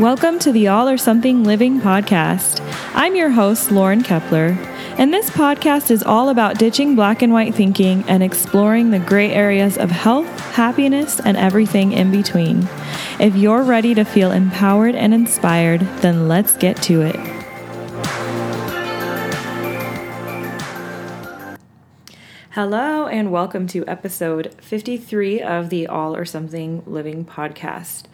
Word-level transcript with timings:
Welcome 0.00 0.38
to 0.40 0.52
the 0.52 0.68
All 0.68 0.88
or 0.88 0.96
Something 0.96 1.44
Living 1.44 1.78
podcast. 1.78 2.60
I'm 2.94 3.14
your 3.14 3.28
host, 3.28 3.70
Lauren 3.70 4.02
Kepler, 4.02 4.56
and 4.98 5.12
this 5.12 5.28
podcast 5.28 5.90
is 5.90 6.02
all 6.02 6.30
about 6.30 6.58
ditching 6.58 6.96
black 6.96 7.20
and 7.20 7.32
white 7.32 7.54
thinking 7.54 8.02
and 8.08 8.22
exploring 8.22 8.90
the 8.90 8.98
gray 8.98 9.30
areas 9.32 9.76
of 9.76 9.90
health, 9.90 10.26
happiness, 10.54 11.20
and 11.20 11.36
everything 11.36 11.92
in 11.92 12.10
between. 12.10 12.66
If 13.20 13.36
you're 13.36 13.62
ready 13.62 13.94
to 13.94 14.04
feel 14.04 14.32
empowered 14.32 14.94
and 14.94 15.12
inspired, 15.12 15.80
then 16.00 16.26
let's 16.26 16.56
get 16.56 16.80
to 16.84 17.02
it. 17.02 17.16
Hello, 22.52 23.06
and 23.06 23.30
welcome 23.30 23.66
to 23.68 23.86
episode 23.86 24.54
53 24.60 25.40
of 25.42 25.70
the 25.70 25.86
All 25.86 26.16
or 26.16 26.24
Something 26.24 26.82
Living 26.86 27.24
podcast. 27.24 28.04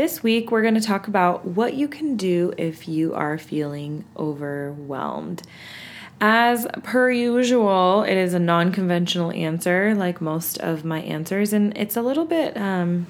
This 0.00 0.22
week, 0.22 0.50
we're 0.50 0.62
going 0.62 0.76
to 0.76 0.80
talk 0.80 1.08
about 1.08 1.44
what 1.44 1.74
you 1.74 1.86
can 1.86 2.16
do 2.16 2.54
if 2.56 2.88
you 2.88 3.12
are 3.12 3.36
feeling 3.36 4.06
overwhelmed. 4.16 5.42
As 6.22 6.66
per 6.82 7.10
usual, 7.10 8.04
it 8.04 8.14
is 8.14 8.32
a 8.32 8.38
non 8.38 8.72
conventional 8.72 9.30
answer, 9.32 9.94
like 9.94 10.22
most 10.22 10.56
of 10.56 10.86
my 10.86 11.02
answers, 11.02 11.52
and 11.52 11.76
it's 11.76 11.98
a 11.98 12.00
little 12.00 12.24
bit. 12.24 12.56
Um, 12.56 13.08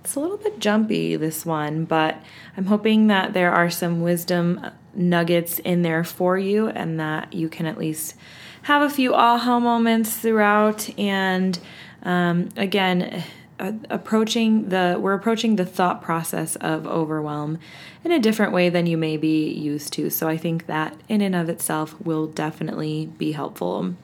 it's 0.00 0.14
a 0.14 0.20
little 0.20 0.36
bit 0.36 0.60
jumpy, 0.60 1.16
this 1.16 1.44
one, 1.44 1.86
but 1.86 2.22
I'm 2.56 2.66
hoping 2.66 3.08
that 3.08 3.32
there 3.32 3.52
are 3.52 3.68
some 3.68 4.00
wisdom 4.00 4.64
nuggets 4.94 5.58
in 5.58 5.82
there 5.82 6.04
for 6.04 6.38
you 6.38 6.68
and 6.68 7.00
that 7.00 7.32
you 7.32 7.48
can 7.48 7.66
at 7.66 7.78
least 7.78 8.14
have 8.62 8.80
a 8.82 8.94
few 8.94 9.12
aha 9.12 9.58
moments 9.58 10.16
throughout. 10.18 10.88
And 10.96 11.58
um, 12.04 12.50
again, 12.56 13.24
uh, 13.62 13.72
approaching 13.90 14.70
the 14.70 14.98
we're 14.98 15.14
approaching 15.14 15.54
the 15.54 15.64
thought 15.64 16.02
process 16.02 16.56
of 16.56 16.84
overwhelm 16.84 17.58
in 18.02 18.10
a 18.10 18.18
different 18.18 18.52
way 18.52 18.68
than 18.68 18.86
you 18.86 18.98
may 18.98 19.16
be 19.16 19.52
used 19.52 19.92
to. 19.92 20.10
So 20.10 20.28
I 20.28 20.36
think 20.36 20.66
that 20.66 20.96
in 21.08 21.20
and 21.20 21.36
of 21.36 21.48
itself 21.48 21.94
will 22.00 22.26
definitely 22.26 23.06
be 23.18 23.32
helpful. 23.32 23.94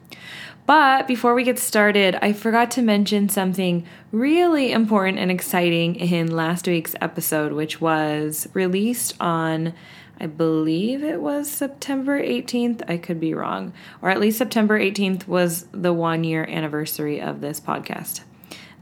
But 0.65 1.09
before 1.09 1.35
we 1.35 1.43
get 1.43 1.59
started, 1.59 2.17
I 2.23 2.35
forgot 2.35 2.71
to 2.73 2.83
mention 2.83 3.29
something 3.29 3.85
really 4.13 4.71
important 4.71 5.19
and 5.19 5.31
exciting 5.31 5.97
in 5.97 6.31
last 6.31 6.69
week's 6.69 6.95
episode, 7.01 7.53
which 7.53 7.81
was 7.81 8.49
released 8.55 9.15
on 9.19 9.73
I 10.21 10.27
believe 10.27 11.05
it 11.05 11.21
was 11.21 11.49
September 11.49 12.21
18th. 12.21 12.83
I 12.89 12.97
could 12.97 13.21
be 13.21 13.35
wrong. 13.35 13.73
Or 14.03 14.11
at 14.11 14.21
least 14.21 14.39
September 14.39 14.79
18th 14.79 15.29
was 15.29 15.67
the 15.73 15.93
one 15.93 16.25
year 16.25 16.45
anniversary 16.45 17.21
of 17.21 17.41
this 17.41 17.61
podcast. 17.61 18.23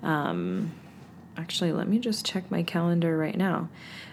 Um, 0.07 0.73
actually, 1.37 1.73
let 1.73 1.89
me 1.89 1.99
just 1.99 2.25
check 2.25 2.51
my 2.51 2.63
calendar 2.63 3.19
right 3.19 3.37
now. 3.37 3.69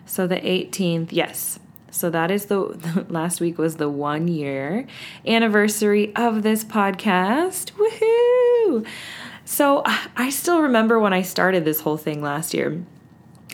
So 0.05 0.25
the 0.27 0.37
18th, 0.37 1.09
yes. 1.11 1.59
So 1.91 2.09
that 2.09 2.31
is 2.31 2.47
the 2.47 3.05
last 3.09 3.39
week 3.39 3.57
was 3.59 3.77
the 3.77 3.87
one 3.87 4.27
year 4.27 4.87
anniversary 5.25 6.13
of 6.15 6.41
this 6.41 6.63
podcast. 6.63 7.71
Woohoo! 7.73 8.85
So 9.45 9.83
I 9.85 10.29
still 10.31 10.61
remember 10.61 10.99
when 10.99 11.13
I 11.13 11.21
started 11.21 11.63
this 11.63 11.81
whole 11.81 11.97
thing 11.97 12.21
last 12.21 12.53
year. 12.53 12.83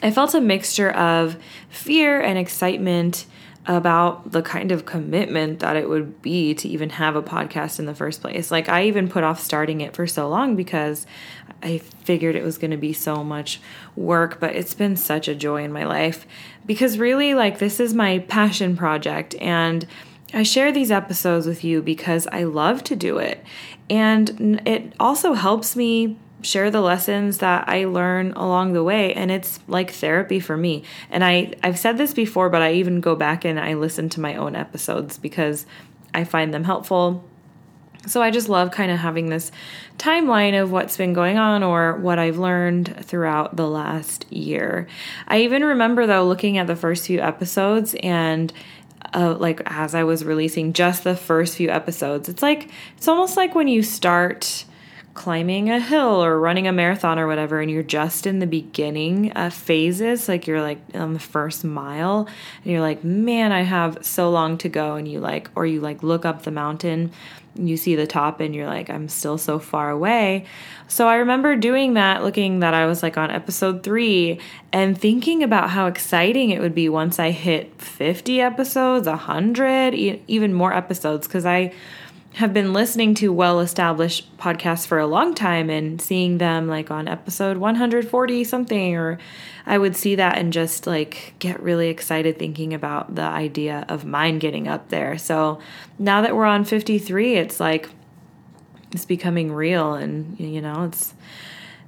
I 0.02 0.12
felt 0.12 0.34
a 0.34 0.40
mixture 0.40 0.92
of 0.92 1.36
fear 1.68 2.22
and 2.22 2.38
excitement 2.38 3.26
about 3.66 4.32
the 4.32 4.42
kind 4.42 4.72
of 4.72 4.86
commitment 4.86 5.60
that 5.60 5.76
it 5.76 5.88
would 5.90 6.22
be 6.22 6.54
to 6.56 6.68
even 6.68 6.90
have 6.92 7.16
a 7.16 7.22
podcast 7.22 7.78
in 7.78 7.86
the 7.86 7.94
first 7.94 8.22
place. 8.22 8.52
Like, 8.52 8.70
I 8.70 8.86
even 8.86 9.08
put 9.08 9.24
off 9.24 9.40
starting 9.40 9.82
it 9.82 9.96
for 9.96 10.08
so 10.08 10.28
long 10.28 10.56
because 10.56 11.06
I 11.62 11.78
figured 11.78 12.36
it 12.36 12.44
was 12.44 12.58
going 12.58 12.72
to 12.72 12.78
be 12.78 12.94
so 12.94 13.24
much 13.24 13.60
work, 13.96 14.40
but 14.40 14.56
it's 14.56 14.74
been 14.74 14.96
such 14.96 15.28
a 15.28 15.36
joy 15.36 15.64
in 15.64 15.72
my 15.72 15.86
life 15.86 16.26
because 16.66 16.98
really, 16.98 17.34
like, 17.34 17.60
this 17.60 17.80
is 17.80 17.94
my 17.94 18.20
passion 18.20 18.76
project. 18.78 19.36
And 19.36 19.86
I 20.34 20.44
share 20.44 20.72
these 20.72 20.92
episodes 20.92 21.46
with 21.46 21.64
you 21.64 21.82
because 21.82 22.28
I 22.28 22.44
love 22.44 22.84
to 22.86 22.96
do 22.96 23.18
it. 23.18 23.44
And 23.90 24.62
it 24.66 24.94
also 25.00 25.34
helps 25.34 25.76
me 25.76 26.18
share 26.42 26.72
the 26.72 26.82
lessons 26.82 27.40
that 27.40 27.68
I 27.68 27.86
learn 27.86 28.32
along 28.34 28.74
the 28.74 28.84
way 28.84 29.14
and 29.14 29.32
it's 29.32 29.60
like 29.68 29.92
therapy 29.92 30.40
for 30.40 30.56
me. 30.56 30.84
And 31.10 31.24
I 31.24 31.54
I've 31.64 31.80
said 31.80 31.98
this 31.98 32.14
before 32.14 32.50
but 32.50 32.62
I 32.62 32.74
even 32.74 33.02
go 33.02 33.16
back 33.16 33.46
and 33.46 33.60
I 33.60 33.74
listen 33.74 34.10
to 34.10 34.22
my 34.22 34.36
own 34.36 34.56
episodes 34.56 35.18
because 35.18 35.66
I 36.14 36.24
find 36.24 36.54
them 36.54 36.64
helpful. 36.64 37.26
So 38.08 38.22
I 38.22 38.32
just 38.32 38.48
love 38.48 38.72
kind 38.72 38.92
of 38.92 39.00
having 39.00 39.30
this 39.30 39.52
timeline 39.98 40.60
of 40.60 40.72
what's 40.72 40.96
been 40.96 41.12
going 41.12 41.38
on 41.38 41.64
or 41.64 41.98
what 41.98 42.18
I've 42.18 42.38
learned 42.38 43.06
throughout 43.06 43.58
the 43.58 43.68
last 43.68 44.32
year. 44.32 44.88
I 45.28 45.42
even 45.42 45.64
remember 45.64 46.08
though 46.08 46.26
looking 46.26 46.58
at 46.58 46.68
the 46.68 46.78
first 46.78 47.06
few 47.06 47.20
episodes 47.20 47.96
and 48.02 48.54
uh, 49.14 49.36
like 49.36 49.62
as 49.66 49.96
I 49.96 50.04
was 50.04 50.24
releasing 50.24 50.72
just 50.72 51.04
the 51.04 51.16
first 51.16 51.58
few 51.58 51.70
episodes. 51.70 52.30
It's 52.30 52.42
like 52.42 52.70
it's 52.96 53.08
almost 53.08 53.36
like 53.36 53.56
when 53.56 53.68
you 53.68 53.84
start 53.84 54.66
climbing 55.20 55.70
a 55.70 55.82
hill 55.82 56.24
or 56.24 56.40
running 56.40 56.66
a 56.66 56.72
marathon 56.72 57.20
or 57.20 57.28
whatever 57.28 57.60
and 57.60 57.70
you're 57.70 57.84
just 57.84 58.26
in 58.26 58.40
the 58.40 58.48
beginning 58.48 59.34
uh, 59.36 59.50
phases 59.50 60.30
like 60.30 60.48
you're 60.48 60.62
like 60.62 60.80
on 60.94 61.12
the 61.12 61.20
first 61.20 61.66
mile 61.66 62.26
and 62.64 62.72
you're 62.72 62.80
like 62.80 63.04
man 63.04 63.52
i 63.52 63.62
have 63.62 63.98
so 64.02 64.30
long 64.30 64.58
to 64.58 64.70
go 64.70 64.96
and 64.96 65.10
you 65.10 65.20
like 65.20 65.52
or 65.56 65.66
you 65.66 65.82
like 65.82 66.02
look 66.04 66.24
up 66.24 66.44
the 66.44 66.52
mountain 66.52 67.12
you 67.56 67.76
see 67.76 67.96
the 67.96 68.08
top 68.08 68.40
and 68.40 68.56
you're 68.56 68.66
like 68.66 68.90
i'm 68.90 69.10
still 69.10 69.38
so 69.38 69.60
far 69.60 69.90
away. 69.90 70.46
So 70.88 71.10
i 71.10 71.16
remember 71.16 71.58
doing 71.58 71.96
that 71.96 72.24
looking 72.24 72.62
that 72.62 72.74
i 72.74 72.86
was 72.86 73.04
like 73.04 73.18
on 73.18 73.30
episode 73.30 73.84
3 73.84 74.40
and 74.72 74.98
thinking 74.98 75.44
about 75.44 75.70
how 75.70 75.88
exciting 75.88 76.50
it 76.52 76.62
would 76.62 76.74
be 76.74 76.88
once 76.88 77.20
i 77.20 77.32
hit 77.32 77.82
50 77.82 78.40
episodes 78.40 79.06
100 79.06 79.94
even 79.94 80.54
more 80.54 80.74
episodes 80.74 81.28
because 81.28 81.46
i 81.46 81.74
have 82.34 82.54
been 82.54 82.74
listening 82.74 83.16
to 83.16 83.34
well 83.34 83.60
established 83.60 84.38
podcasts 84.38 84.86
for 84.86 85.00
a 85.00 85.08
long 85.08 85.34
time 85.34 85.70
and 85.70 86.00
seeing 86.02 86.38
them 86.38 86.68
like 86.68 86.92
on 86.92 87.08
episode 87.08 87.58
140 87.58 88.44
something, 88.44 88.96
or 88.96 89.18
I 89.66 89.78
would 89.78 89.96
see 89.96 90.16
that 90.16 90.38
and 90.38 90.54
just 90.54 90.86
like 90.86 91.34
get 91.40 91.62
really 91.62 91.90
excited 91.90 92.38
thinking 92.38 92.74
about 92.74 93.16
the 93.16 93.24
idea 93.24 93.86
of 93.90 94.06
mine 94.06 94.40
getting 94.40 94.68
up 94.68 94.90
there. 94.90 95.18
So 95.18 95.60
now 95.98 96.22
that 96.22 96.36
we're 96.36 96.46
on 96.46 96.66
53, 96.66 97.36
it's 97.36 97.60
like 97.60 97.90
it's 98.92 99.06
becoming 99.06 99.52
real 99.52 99.96
and 99.96 100.40
you 100.40 100.62
know, 100.62 100.84
it's 100.84 101.14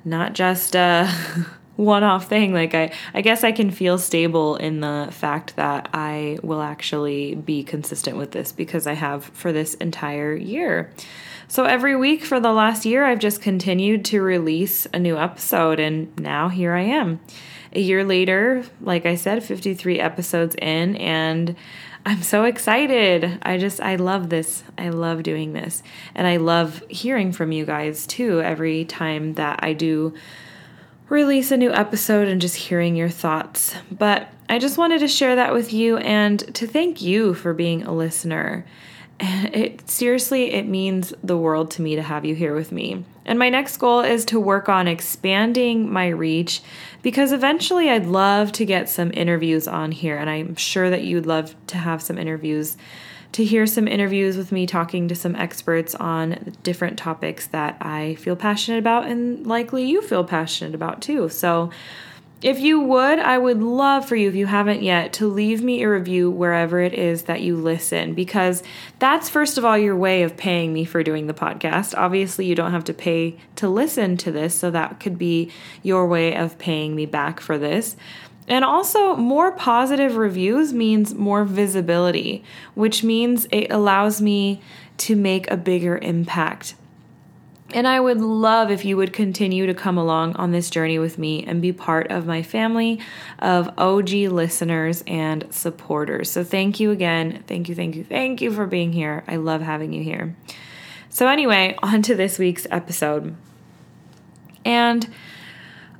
not 0.04 0.34
just 0.34 0.76
uh 0.76 1.08
one 1.76 2.04
off 2.04 2.28
thing. 2.28 2.54
Like 2.54 2.76
I 2.76 2.92
I 3.14 3.22
guess 3.22 3.44
I 3.44 3.52
can 3.52 3.72
feel 3.72 3.98
stable 3.98 4.56
in 4.56 4.82
the 4.82 5.10
fact 5.12 5.56
that 5.56 5.90
I 5.94 6.38
will 6.44 6.62
actually 6.62 7.36
be 7.36 7.64
consistent 7.64 8.18
with 8.18 8.32
this 8.32 8.52
because 8.52 8.88
I 8.88 8.94
have 8.94 9.26
for 9.26 9.52
this 9.52 9.74
entire 9.76 10.36
year. 10.36 10.92
So 11.48 11.66
every 11.66 11.96
week 11.96 12.24
for 12.24 12.40
the 12.40 12.54
last 12.54 12.86
year 12.86 13.06
I've 13.06 13.20
just 13.20 13.42
continued 13.42 14.06
to 14.06 14.22
release 14.22 14.88
a 14.94 15.00
new 15.00 15.18
episode 15.18 15.80
and 15.80 16.18
now 16.20 16.50
here 16.50 16.74
I 16.74 16.82
am. 16.82 17.20
A 17.74 17.80
year 17.80 18.04
later, 18.04 18.64
like 18.82 19.06
I 19.06 19.16
said, 19.16 19.44
53 19.44 20.00
episodes 20.00 20.56
in 20.62 20.96
and 20.98 21.56
I'm 22.06 22.24
so 22.24 22.46
excited. 22.46 23.40
I 23.44 23.58
just, 23.58 23.80
I 23.80 23.96
love 23.96 24.30
this. 24.30 24.64
I 24.78 24.90
love 24.90 25.24
doing 25.24 25.54
this. 25.54 25.84
And 26.16 26.26
I 26.26 26.38
love 26.38 26.84
hearing 26.90 27.32
from 27.32 27.52
you 27.52 27.66
guys 27.66 28.08
too 28.08 28.42
every 28.42 28.86
time 28.86 29.36
that 29.36 29.60
I 29.64 29.74
do 29.74 30.14
release 31.12 31.52
a 31.52 31.58
new 31.58 31.74
episode 31.74 32.30
and 32.30 32.40
just 32.40 32.56
hearing 32.56 32.96
your 32.96 33.10
thoughts. 33.10 33.76
But 33.92 34.30
I 34.48 34.60
just 34.60 34.78
wanted 34.78 35.00
to 35.00 35.10
share 35.10 35.36
that 35.36 35.54
with 35.54 35.74
you 35.74 35.98
and 35.98 36.40
to 36.56 36.66
thank 36.66 37.02
you 37.02 37.34
for 37.34 37.54
being 37.54 37.84
a 37.84 37.94
listener. 37.94 38.66
It 39.24 39.88
seriously 39.88 40.54
it 40.54 40.66
means 40.66 41.14
the 41.22 41.38
world 41.38 41.70
to 41.72 41.84
me 41.84 41.96
to 41.96 42.02
have 42.02 42.26
you 42.26 42.34
here 42.34 42.56
with 42.56 42.72
me. 42.72 43.06
And 43.24 43.38
my 43.38 43.50
next 43.50 43.78
goal 43.78 44.00
is 44.00 44.26
to 44.26 44.40
work 44.40 44.68
on 44.68 44.88
expanding 44.88 45.92
my 45.92 46.08
reach 46.08 46.62
because 47.04 47.32
eventually 47.32 47.92
I'd 47.92 48.08
love 48.08 48.52
to 48.54 48.66
get 48.66 48.90
some 48.90 49.12
interviews 49.14 49.68
on 49.68 49.92
here 49.92 50.18
and 50.18 50.28
I'm 50.28 50.56
sure 50.56 50.90
that 50.90 51.04
you'd 51.04 51.28
love 51.28 51.54
to 51.68 51.78
have 51.78 52.02
some 52.02 52.18
interviews 52.18 52.78
to 53.34 53.44
hear 53.46 53.66
some 53.66 53.88
interviews 53.88 54.36
with 54.38 54.52
me 54.52 54.66
talking 54.66 55.08
to 55.08 55.16
some 55.16 55.36
experts 55.36 55.96
on 55.96 56.54
different 56.64 56.98
topics 56.98 57.48
that 57.48 57.78
I 57.80 58.16
feel 58.16 58.36
passionate 58.36 58.80
about 58.80 59.08
and 59.08 59.46
likely 59.48 59.86
you 59.86 60.02
feel 60.02 60.24
passionate 60.24 60.76
about 60.76 61.02
too. 61.02 61.30
So, 61.30 61.72
if 62.42 62.60
you 62.60 62.80
would, 62.80 63.20
I 63.20 63.38
would 63.38 63.62
love 63.62 64.08
for 64.08 64.16
you, 64.16 64.28
if 64.28 64.34
you 64.34 64.48
haven't 64.48 64.82
yet, 64.82 65.14
to 65.14 65.28
leave 65.28 65.62
me 65.62 65.84
a 65.84 65.90
review 65.90 66.32
wherever 66.32 66.80
it 66.80 66.96
is 66.96 67.24
that 67.24 67.42
you 67.42 67.56
listen, 67.56 68.16
because 68.16 68.64
that's 68.98 69.30
first 69.30 69.60
of 69.60 69.66
all 69.66 69.78
your 69.78 69.96
way 69.96 70.24
of 70.24 70.36
paying 70.38 70.74
me 70.74 70.84
for 70.84 71.04
doing 71.04 71.28
the 71.28 71.36
podcast. 71.36 71.94
Obviously, 71.96 72.48
you 72.48 72.56
don't 72.56 72.72
have 72.72 72.86
to 72.86 72.96
pay 72.96 73.38
to 73.58 73.70
listen 73.70 74.18
to 74.18 74.32
this, 74.32 74.56
so 74.56 74.72
that 74.72 75.00
could 75.00 75.20
be 75.20 75.52
your 75.84 76.08
way 76.08 76.36
of 76.36 76.58
paying 76.58 76.96
me 76.96 77.06
back 77.06 77.40
for 77.40 77.60
this. 77.60 77.96
And 78.48 78.66
also, 78.66 79.16
more 79.16 79.52
positive 79.52 80.18
reviews 80.18 80.74
means 80.74 81.14
more 81.14 81.46
visibility, 81.46 82.44
which 82.74 83.04
means 83.04 83.48
it 83.52 83.72
allows 83.72 84.22
me 84.22 84.62
to 84.98 85.16
make 85.16 85.50
a 85.50 85.58
bigger 85.58 85.98
impact. 85.98 86.76
And 87.74 87.88
I 87.88 88.00
would 88.00 88.20
love 88.20 88.70
if 88.70 88.84
you 88.84 88.98
would 88.98 89.14
continue 89.14 89.66
to 89.66 89.74
come 89.74 89.98
along 89.98 90.36
on 90.36 90.52
this 90.52 90.70
journey 90.70 91.00
with 91.00 91.18
me 91.18 91.46
and 91.46 91.62
be 91.62 91.72
part 91.72 92.12
of 92.12 92.26
my 92.26 92.44
family 92.44 93.00
of 93.40 93.70
OG 93.78 94.10
listeners 94.10 95.04
and 95.08 95.48
supporters. 95.54 96.30
So, 96.30 96.44
thank 96.44 96.80
you 96.80 96.92
again. 96.92 97.44
Thank 97.48 97.70
you, 97.70 97.76
thank 97.76 97.96
you, 97.96 98.04
thank 98.04 98.42
you 98.42 98.52
for 98.52 98.66
being 98.66 98.92
here. 98.92 99.24
I 99.28 99.38
love 99.38 99.62
having 99.62 99.94
you 99.94 100.04
here. 100.04 100.36
So, 101.10 101.28
anyway, 101.28 101.78
on 101.84 102.02
to 102.04 102.16
this 102.16 102.38
week's 102.38 102.68
episode. 102.72 103.36
And 104.66 105.08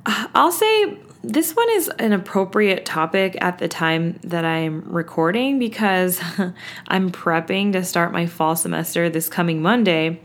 I'll 0.04 0.52
say 0.52 0.98
this 1.22 1.54
one 1.54 1.70
is 1.72 1.88
an 1.98 2.12
appropriate 2.12 2.84
topic 2.84 3.38
at 3.40 3.58
the 3.58 3.68
time 3.68 4.18
that 4.24 4.44
I'm 4.44 4.82
recording 4.92 5.58
because 5.58 6.20
I'm 6.88 7.12
prepping 7.12 7.72
to 7.72 7.84
start 7.84 8.12
my 8.12 8.26
fall 8.26 8.56
semester 8.56 9.08
this 9.08 9.28
coming 9.28 9.62
Monday. 9.62 10.20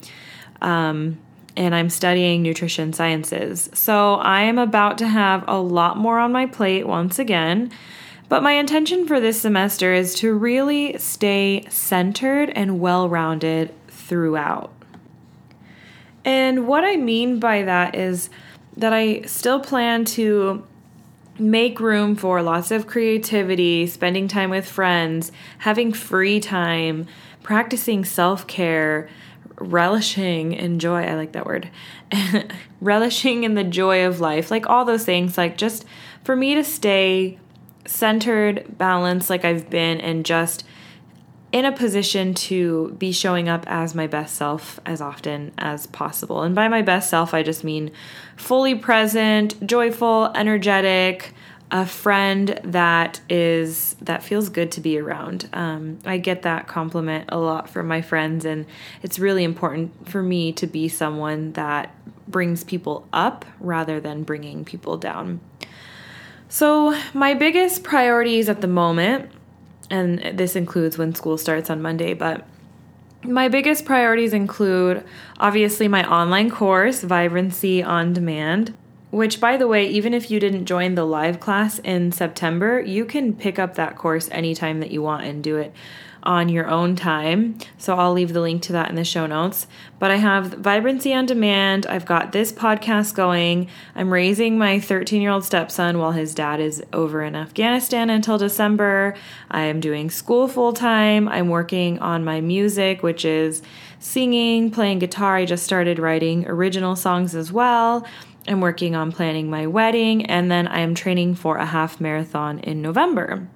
Um, 0.61 1.19
and 1.55 1.73
I'm 1.73 1.89
studying 1.89 2.43
nutrition 2.43 2.93
sciences. 2.93 3.69
So 3.73 4.15
I 4.15 4.41
am 4.41 4.59
about 4.59 4.99
to 4.99 5.07
have 5.07 5.43
a 5.47 5.59
lot 5.59 5.97
more 5.97 6.19
on 6.19 6.31
my 6.31 6.45
plate 6.45 6.87
once 6.87 7.17
again. 7.17 7.71
But 8.29 8.43
my 8.43 8.53
intention 8.53 9.07
for 9.07 9.19
this 9.19 9.41
semester 9.41 9.93
is 9.93 10.13
to 10.15 10.33
really 10.33 10.97
stay 10.99 11.65
centered 11.69 12.51
and 12.51 12.79
well 12.79 13.09
rounded 13.09 13.73
throughout. 13.87 14.71
And 16.23 16.67
what 16.67 16.83
I 16.83 16.95
mean 16.97 17.39
by 17.39 17.63
that 17.63 17.95
is 17.95 18.29
that 18.75 18.93
I 18.93 19.21
still 19.21 19.59
plan 19.59 20.05
to 20.05 20.63
make 21.39 21.79
room 21.79 22.15
for 22.15 22.41
lots 22.41 22.71
of 22.71 22.87
creativity, 22.87 23.87
spending 23.87 24.27
time 24.27 24.49
with 24.49 24.67
friends, 24.67 25.31
having 25.59 25.93
free 25.93 26.39
time, 26.39 27.07
practicing 27.43 28.03
self 28.03 28.47
care 28.47 29.09
relishing 29.59 30.53
in 30.53 30.79
joy. 30.79 31.03
I 31.03 31.15
like 31.15 31.31
that 31.33 31.45
word. 31.45 31.69
relishing 32.81 33.43
in 33.43 33.55
the 33.55 33.63
joy 33.63 34.05
of 34.05 34.19
life. 34.19 34.51
Like 34.51 34.69
all 34.69 34.85
those 34.85 35.05
things. 35.05 35.37
Like 35.37 35.57
just 35.57 35.85
for 36.23 36.35
me 36.35 36.55
to 36.55 36.63
stay 36.63 37.39
centered, 37.85 38.77
balanced, 38.77 39.29
like 39.29 39.45
I've 39.45 39.69
been, 39.69 39.99
and 39.99 40.25
just 40.25 40.63
in 41.51 41.65
a 41.65 41.71
position 41.71 42.33
to 42.33 42.95
be 42.97 43.11
showing 43.11 43.47
up 43.47 43.63
as 43.67 43.95
my 43.95 44.07
best 44.07 44.35
self 44.35 44.79
as 44.85 44.99
often 44.99 45.53
as 45.57 45.87
possible. 45.87 46.43
And 46.43 46.53
by 46.53 46.67
my 46.67 46.81
best 46.81 47.09
self, 47.09 47.33
I 47.33 47.43
just 47.43 47.63
mean 47.63 47.91
fully 48.35 48.75
present, 48.75 49.65
joyful, 49.65 50.31
energetic, 50.35 51.33
a 51.69 51.85
friend 51.85 52.59
that 52.63 53.19
is 53.29 53.95
that 54.01 54.23
feels 54.23 54.49
good 54.49 54.71
to 54.71 54.81
be 54.81 54.97
around. 54.97 55.49
Um, 55.51 55.99
I 56.05 56.17
get 56.17 56.43
that 56.43 56.67
compliment 56.67 57.25
a 57.29 57.37
lot 57.37 57.69
from 57.69 57.87
my 57.87 58.01
friends, 58.01 58.45
and 58.45 58.65
it's 59.03 59.19
really 59.19 59.43
important 59.43 60.07
for 60.07 60.23
me 60.23 60.53
to 60.53 60.67
be 60.67 60.87
someone 60.87 61.53
that 61.53 61.93
brings 62.27 62.63
people 62.63 63.07
up 63.11 63.45
rather 63.59 63.99
than 63.99 64.23
bringing 64.23 64.63
people 64.63 64.97
down. 64.97 65.41
So, 66.49 66.97
my 67.13 67.33
biggest 67.33 67.83
priorities 67.83 68.47
at 68.47 68.61
the 68.61 68.67
moment, 68.67 69.29
and 69.89 70.37
this 70.37 70.55
includes 70.55 70.97
when 70.97 71.15
school 71.15 71.37
starts 71.37 71.69
on 71.69 71.81
Monday, 71.81 72.13
but 72.13 72.45
my 73.23 73.47
biggest 73.47 73.85
priorities 73.85 74.33
include 74.33 75.03
obviously 75.39 75.87
my 75.87 76.07
online 76.09 76.49
course, 76.49 77.01
Vibrancy 77.01 77.83
on 77.83 78.13
Demand 78.13 78.73
which, 79.09 79.39
by 79.39 79.55
the 79.55 79.67
way, 79.67 79.87
even 79.87 80.13
if 80.13 80.29
you 80.29 80.39
didn't 80.39 80.65
join 80.65 80.95
the 80.95 81.05
live 81.05 81.39
class 81.39 81.79
in 81.79 82.11
September, 82.11 82.79
you 82.79 83.05
can 83.05 83.33
pick 83.33 83.57
up 83.57 83.75
that 83.75 83.95
course 83.95 84.27
anytime 84.31 84.79
that 84.81 84.91
you 84.91 85.01
want 85.01 85.23
and 85.23 85.43
do 85.43 85.57
it 85.57 85.73
on 86.23 86.49
your 86.49 86.67
own 86.67 86.95
time. 86.95 87.57
So 87.77 87.95
I'll 87.95 88.13
leave 88.13 88.33
the 88.33 88.41
link 88.41 88.61
to 88.63 88.73
that 88.73 88.89
in 88.89 88.95
the 88.95 89.03
show 89.03 89.25
notes. 89.25 89.67
But 89.99 90.11
I 90.11 90.17
have 90.17 90.53
Vibrancy 90.53 91.13
on 91.13 91.25
Demand. 91.25 91.85
I've 91.87 92.05
got 92.05 92.31
this 92.31 92.51
podcast 92.51 93.15
going. 93.15 93.67
I'm 93.95 94.11
raising 94.11 94.57
my 94.57 94.79
13 94.79 95.21
year 95.21 95.31
old 95.31 95.43
stepson 95.43 95.97
while 95.97 96.11
his 96.11 96.35
dad 96.35 96.59
is 96.59 96.83
over 96.93 97.23
in 97.23 97.35
Afghanistan 97.35 98.09
until 98.09 98.37
December. 98.37 99.15
I 99.49 99.63
am 99.63 99.79
doing 99.79 100.09
school 100.09 100.47
full 100.47 100.73
time. 100.73 101.27
I'm 101.27 101.49
working 101.49 101.99
on 101.99 102.23
my 102.23 102.41
music, 102.41 103.03
which 103.03 103.25
is 103.25 103.61
singing, 103.99 104.71
playing 104.71 104.99
guitar. 104.99 105.37
I 105.37 105.45
just 105.45 105.63
started 105.63 105.99
writing 105.99 106.47
original 106.47 106.95
songs 106.95 107.35
as 107.35 107.51
well. 107.51 108.05
I'm 108.47 108.61
working 108.61 108.95
on 108.95 109.11
planning 109.11 109.49
my 109.49 109.67
wedding, 109.67 110.25
and 110.25 110.49
then 110.49 110.67
I 110.67 110.79
am 110.79 110.95
training 110.95 111.35
for 111.35 111.57
a 111.57 111.65
half 111.65 111.99
marathon 111.99 112.59
in 112.59 112.81
November, 112.81 113.47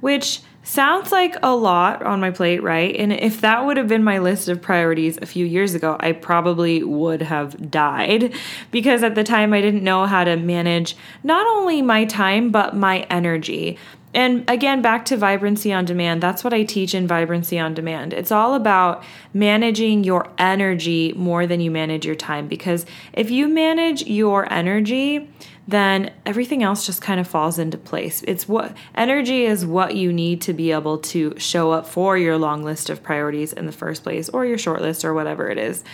which 0.00 0.40
sounds 0.70 1.10
like 1.10 1.36
a 1.42 1.54
lot 1.54 2.00
on 2.02 2.20
my 2.20 2.30
plate, 2.30 2.62
right? 2.62 2.94
And 2.94 3.12
if 3.12 3.40
that 3.40 3.64
would 3.66 3.76
have 3.76 3.88
been 3.88 4.04
my 4.04 4.18
list 4.18 4.48
of 4.48 4.62
priorities 4.62 5.18
a 5.20 5.26
few 5.26 5.44
years 5.44 5.74
ago, 5.74 5.96
I 5.98 6.12
probably 6.12 6.84
would 6.84 7.22
have 7.22 7.70
died 7.70 8.32
because 8.70 9.02
at 9.02 9.16
the 9.16 9.24
time 9.24 9.52
I 9.52 9.60
didn't 9.60 9.82
know 9.82 10.06
how 10.06 10.22
to 10.22 10.36
manage 10.36 10.96
not 11.24 11.44
only 11.46 11.82
my 11.82 12.04
time, 12.04 12.50
but 12.50 12.76
my 12.76 13.00
energy. 13.10 13.78
And 14.12 14.48
again, 14.48 14.82
back 14.82 15.04
to 15.06 15.16
vibrancy 15.16 15.72
on 15.72 15.84
demand. 15.84 16.20
That's 16.20 16.42
what 16.42 16.52
I 16.52 16.64
teach 16.64 16.94
in 16.94 17.06
vibrancy 17.06 17.58
on 17.58 17.74
demand. 17.74 18.12
It's 18.12 18.32
all 18.32 18.54
about 18.54 19.04
managing 19.32 20.02
your 20.02 20.28
energy 20.38 21.12
more 21.14 21.46
than 21.46 21.60
you 21.60 21.70
manage 21.70 22.04
your 22.04 22.16
time. 22.16 22.48
Because 22.48 22.86
if 23.12 23.30
you 23.30 23.46
manage 23.46 24.06
your 24.06 24.52
energy, 24.52 25.28
then 25.68 26.12
everything 26.26 26.62
else 26.62 26.86
just 26.86 27.00
kind 27.00 27.20
of 27.20 27.28
falls 27.28 27.58
into 27.58 27.78
place. 27.78 28.22
It's 28.26 28.48
what 28.48 28.76
energy 28.94 29.44
is 29.44 29.64
what 29.64 29.94
you 29.94 30.12
need 30.12 30.40
to 30.42 30.52
be 30.52 30.72
able 30.72 30.98
to 30.98 31.38
show 31.38 31.70
up 31.70 31.86
for 31.86 32.18
your 32.18 32.38
long 32.38 32.64
list 32.64 32.90
of 32.90 33.02
priorities 33.02 33.52
in 33.52 33.66
the 33.66 33.72
first 33.72 34.02
place, 34.02 34.28
or 34.28 34.44
your 34.44 34.58
short 34.58 34.82
list, 34.82 35.04
or 35.04 35.14
whatever 35.14 35.48
it 35.48 35.58
is. 35.58 35.84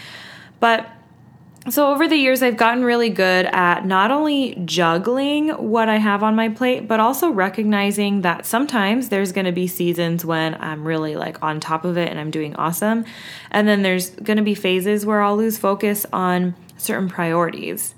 But 0.60 0.88
so 1.68 1.90
over 1.90 2.06
the 2.06 2.16
years 2.16 2.42
i've 2.42 2.56
gotten 2.56 2.84
really 2.84 3.08
good 3.08 3.46
at 3.46 3.84
not 3.84 4.10
only 4.10 4.54
juggling 4.64 5.48
what 5.48 5.88
i 5.88 5.96
have 5.96 6.22
on 6.22 6.36
my 6.36 6.48
plate 6.48 6.86
but 6.86 7.00
also 7.00 7.30
recognizing 7.30 8.22
that 8.22 8.46
sometimes 8.46 9.08
there's 9.08 9.32
going 9.32 9.44
to 9.44 9.52
be 9.52 9.66
seasons 9.66 10.24
when 10.24 10.54
i'm 10.60 10.86
really 10.86 11.16
like 11.16 11.42
on 11.42 11.58
top 11.58 11.84
of 11.84 11.96
it 11.96 12.08
and 12.08 12.20
i'm 12.20 12.30
doing 12.30 12.54
awesome 12.56 13.04
and 13.50 13.66
then 13.66 13.82
there's 13.82 14.10
going 14.10 14.36
to 14.36 14.42
be 14.42 14.54
phases 14.54 15.04
where 15.04 15.20
i'll 15.20 15.36
lose 15.36 15.58
focus 15.58 16.06
on 16.12 16.54
certain 16.76 17.08
priorities 17.08 17.94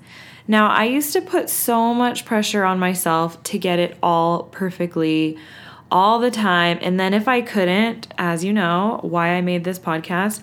now 0.49 0.67
i 0.67 0.83
used 0.83 1.13
to 1.13 1.21
put 1.21 1.49
so 1.49 1.93
much 1.93 2.25
pressure 2.25 2.65
on 2.65 2.77
myself 2.77 3.41
to 3.43 3.57
get 3.57 3.79
it 3.79 3.97
all 4.03 4.43
perfectly 4.43 5.37
all 5.89 6.19
the 6.19 6.29
time 6.29 6.77
and 6.81 6.99
then 6.99 7.13
if 7.13 7.29
i 7.29 7.39
couldn't 7.39 8.13
as 8.17 8.43
you 8.43 8.51
know 8.51 8.99
why 9.03 9.29
i 9.29 9.39
made 9.39 9.63
this 9.63 9.79
podcast 9.79 10.41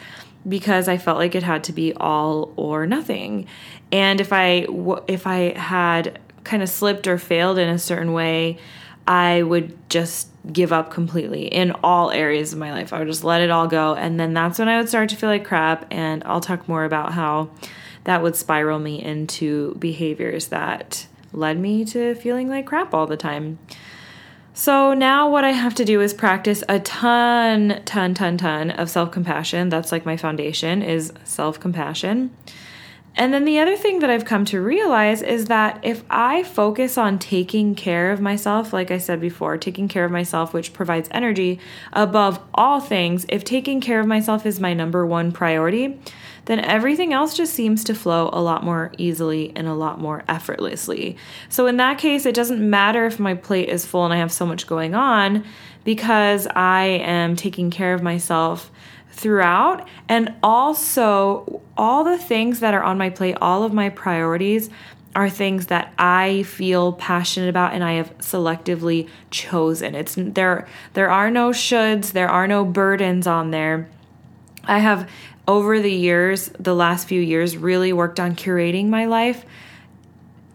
because 0.48 0.88
I 0.88 0.96
felt 0.96 1.18
like 1.18 1.34
it 1.34 1.42
had 1.42 1.64
to 1.64 1.72
be 1.72 1.92
all 1.94 2.52
or 2.56 2.86
nothing. 2.86 3.46
And 3.90 4.20
if 4.20 4.32
I 4.32 4.66
if 5.08 5.26
I 5.26 5.58
had 5.58 6.20
kind 6.44 6.62
of 6.62 6.68
slipped 6.68 7.06
or 7.06 7.18
failed 7.18 7.58
in 7.58 7.68
a 7.68 7.78
certain 7.78 8.12
way, 8.12 8.58
I 9.06 9.42
would 9.42 9.76
just 9.88 10.28
give 10.52 10.72
up 10.72 10.90
completely 10.90 11.46
in 11.46 11.72
all 11.82 12.10
areas 12.10 12.52
of 12.52 12.58
my 12.58 12.72
life. 12.72 12.92
I 12.92 13.00
would 13.00 13.08
just 13.08 13.24
let 13.24 13.40
it 13.40 13.50
all 13.50 13.66
go 13.66 13.94
and 13.94 14.18
then 14.18 14.34
that's 14.34 14.58
when 14.58 14.68
I 14.68 14.78
would 14.78 14.88
start 14.88 15.08
to 15.10 15.16
feel 15.16 15.28
like 15.28 15.44
crap 15.44 15.86
and 15.90 16.22
I'll 16.24 16.40
talk 16.40 16.68
more 16.68 16.84
about 16.84 17.12
how 17.12 17.50
that 18.06 18.22
would 18.22 18.36
spiral 18.36 18.78
me 18.78 19.02
into 19.02 19.74
behaviors 19.74 20.48
that 20.48 21.06
led 21.32 21.58
me 21.58 21.84
to 21.84 22.14
feeling 22.14 22.48
like 22.48 22.66
crap 22.66 22.94
all 22.94 23.06
the 23.06 23.16
time. 23.16 23.58
So 24.54 24.94
now 24.94 25.28
what 25.28 25.44
I 25.44 25.50
have 25.50 25.74
to 25.74 25.84
do 25.84 26.00
is 26.00 26.14
practice 26.14 26.64
a 26.68 26.80
ton, 26.80 27.82
ton, 27.84 28.14
ton, 28.14 28.38
ton 28.38 28.70
of 28.70 28.88
self 28.88 29.10
compassion. 29.10 29.68
That's 29.68 29.92
like 29.92 30.06
my 30.06 30.16
foundation 30.16 30.82
is 30.82 31.12
self 31.24 31.60
compassion. 31.60 32.34
And 33.16 33.34
then 33.34 33.44
the 33.44 33.58
other 33.58 33.76
thing 33.76 33.98
that 34.00 34.10
I've 34.10 34.24
come 34.24 34.44
to 34.46 34.60
realize 34.60 35.22
is 35.22 35.46
that 35.46 35.80
if 35.82 36.04
I 36.08 36.42
focus 36.42 36.96
on 36.96 37.18
taking 37.18 37.74
care 37.74 38.12
of 38.12 38.20
myself, 38.20 38.72
like 38.72 38.90
I 38.90 38.98
said 38.98 39.20
before, 39.20 39.56
taking 39.56 39.88
care 39.88 40.04
of 40.04 40.12
myself, 40.12 40.52
which 40.52 40.74
provides 40.74 41.08
energy 41.10 41.58
above 41.94 42.38
all 42.54 42.78
things, 42.78 43.24
if 43.28 43.42
taking 43.42 43.80
care 43.80 44.00
of 44.00 44.06
myself 44.06 44.44
is 44.46 44.60
my 44.60 44.74
number 44.74 45.04
one 45.06 45.32
priority, 45.32 45.98
then 46.46 46.60
everything 46.60 47.12
else 47.12 47.36
just 47.36 47.54
seems 47.54 47.84
to 47.84 47.94
flow 47.94 48.30
a 48.32 48.40
lot 48.40 48.64
more 48.64 48.92
easily 48.98 49.52
and 49.54 49.68
a 49.68 49.74
lot 49.74 50.00
more 50.00 50.24
effortlessly. 50.28 51.16
So, 51.48 51.66
in 51.66 51.76
that 51.76 51.98
case, 51.98 52.24
it 52.24 52.34
doesn't 52.34 52.68
matter 52.68 53.06
if 53.06 53.20
my 53.20 53.34
plate 53.34 53.68
is 53.68 53.84
full 53.84 54.04
and 54.04 54.14
I 54.14 54.18
have 54.18 54.32
so 54.32 54.46
much 54.46 54.66
going 54.66 54.94
on 54.94 55.44
because 55.84 56.46
I 56.48 56.84
am 56.84 57.36
taking 57.36 57.70
care 57.70 57.94
of 57.94 58.02
myself 58.02 58.70
throughout. 59.10 59.86
And 60.08 60.34
also, 60.42 61.62
all 61.76 62.04
the 62.04 62.18
things 62.18 62.60
that 62.60 62.74
are 62.74 62.82
on 62.82 62.98
my 62.98 63.10
plate, 63.10 63.36
all 63.40 63.62
of 63.62 63.72
my 63.72 63.88
priorities 63.88 64.70
are 65.16 65.30
things 65.30 65.68
that 65.68 65.94
I 65.98 66.42
feel 66.42 66.92
passionate 66.92 67.48
about 67.48 67.72
and 67.72 67.82
I 67.82 67.94
have 67.94 68.16
selectively 68.18 69.08
chosen. 69.30 69.94
It's 69.94 70.14
there 70.16 70.68
there 70.92 71.10
are 71.10 71.30
no 71.30 71.50
shoulds, 71.50 72.12
there 72.12 72.28
are 72.28 72.46
no 72.46 72.64
burdens 72.66 73.26
on 73.26 73.50
there. 73.50 73.88
I 74.64 74.80
have 74.80 75.08
over 75.48 75.80
the 75.80 75.92
years, 75.92 76.50
the 76.58 76.74
last 76.74 77.08
few 77.08 77.20
years, 77.20 77.56
really 77.56 77.92
worked 77.92 78.18
on 78.18 78.34
curating 78.34 78.88
my 78.88 79.06
life, 79.06 79.44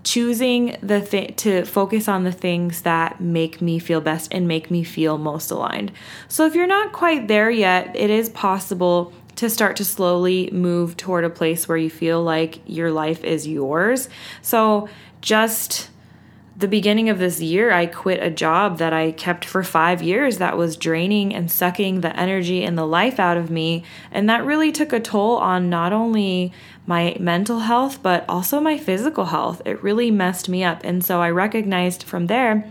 choosing 0.03 0.77
the 0.81 1.01
th- 1.01 1.35
to 1.37 1.63
focus 1.65 2.07
on 2.07 2.23
the 2.23 2.31
things 2.31 2.81
that 2.81 3.21
make 3.21 3.61
me 3.61 3.79
feel 3.79 4.01
best 4.01 4.33
and 4.33 4.47
make 4.47 4.71
me 4.71 4.83
feel 4.83 5.17
most 5.17 5.51
aligned. 5.51 5.91
So 6.27 6.45
if 6.45 6.55
you're 6.55 6.67
not 6.67 6.91
quite 6.91 7.27
there 7.27 7.51
yet, 7.51 7.95
it 7.95 8.09
is 8.09 8.29
possible 8.29 9.13
to 9.35 9.49
start 9.49 9.77
to 9.77 9.85
slowly 9.85 10.49
move 10.51 10.97
toward 10.97 11.23
a 11.23 11.29
place 11.29 11.67
where 11.67 11.77
you 11.77 11.89
feel 11.89 12.21
like 12.21 12.59
your 12.65 12.91
life 12.91 13.23
is 13.23 13.47
yours. 13.47 14.09
So, 14.41 14.89
just 15.21 15.90
the 16.61 16.67
beginning 16.67 17.09
of 17.09 17.19
this 17.19 17.41
year, 17.41 17.71
I 17.71 17.85
quit 17.85 18.23
a 18.23 18.29
job 18.29 18.77
that 18.77 18.93
I 18.93 19.11
kept 19.11 19.43
for 19.43 19.63
five 19.63 20.01
years 20.01 20.37
that 20.37 20.57
was 20.57 20.77
draining 20.77 21.33
and 21.35 21.51
sucking 21.51 22.01
the 22.01 22.15
energy 22.17 22.63
and 22.63 22.77
the 22.77 22.85
life 22.85 23.19
out 23.19 23.37
of 23.37 23.51
me. 23.51 23.83
And 24.11 24.29
that 24.29 24.45
really 24.45 24.71
took 24.71 24.93
a 24.93 24.99
toll 24.99 25.37
on 25.37 25.69
not 25.69 25.91
only 25.91 26.53
my 26.87 27.17
mental 27.19 27.59
health, 27.59 28.01
but 28.01 28.25
also 28.29 28.59
my 28.59 28.77
physical 28.77 29.25
health. 29.25 29.61
It 29.65 29.83
really 29.83 30.11
messed 30.11 30.47
me 30.47 30.63
up. 30.63 30.81
And 30.83 31.03
so 31.03 31.21
I 31.21 31.29
recognized 31.29 32.03
from 32.03 32.27
there 32.27 32.67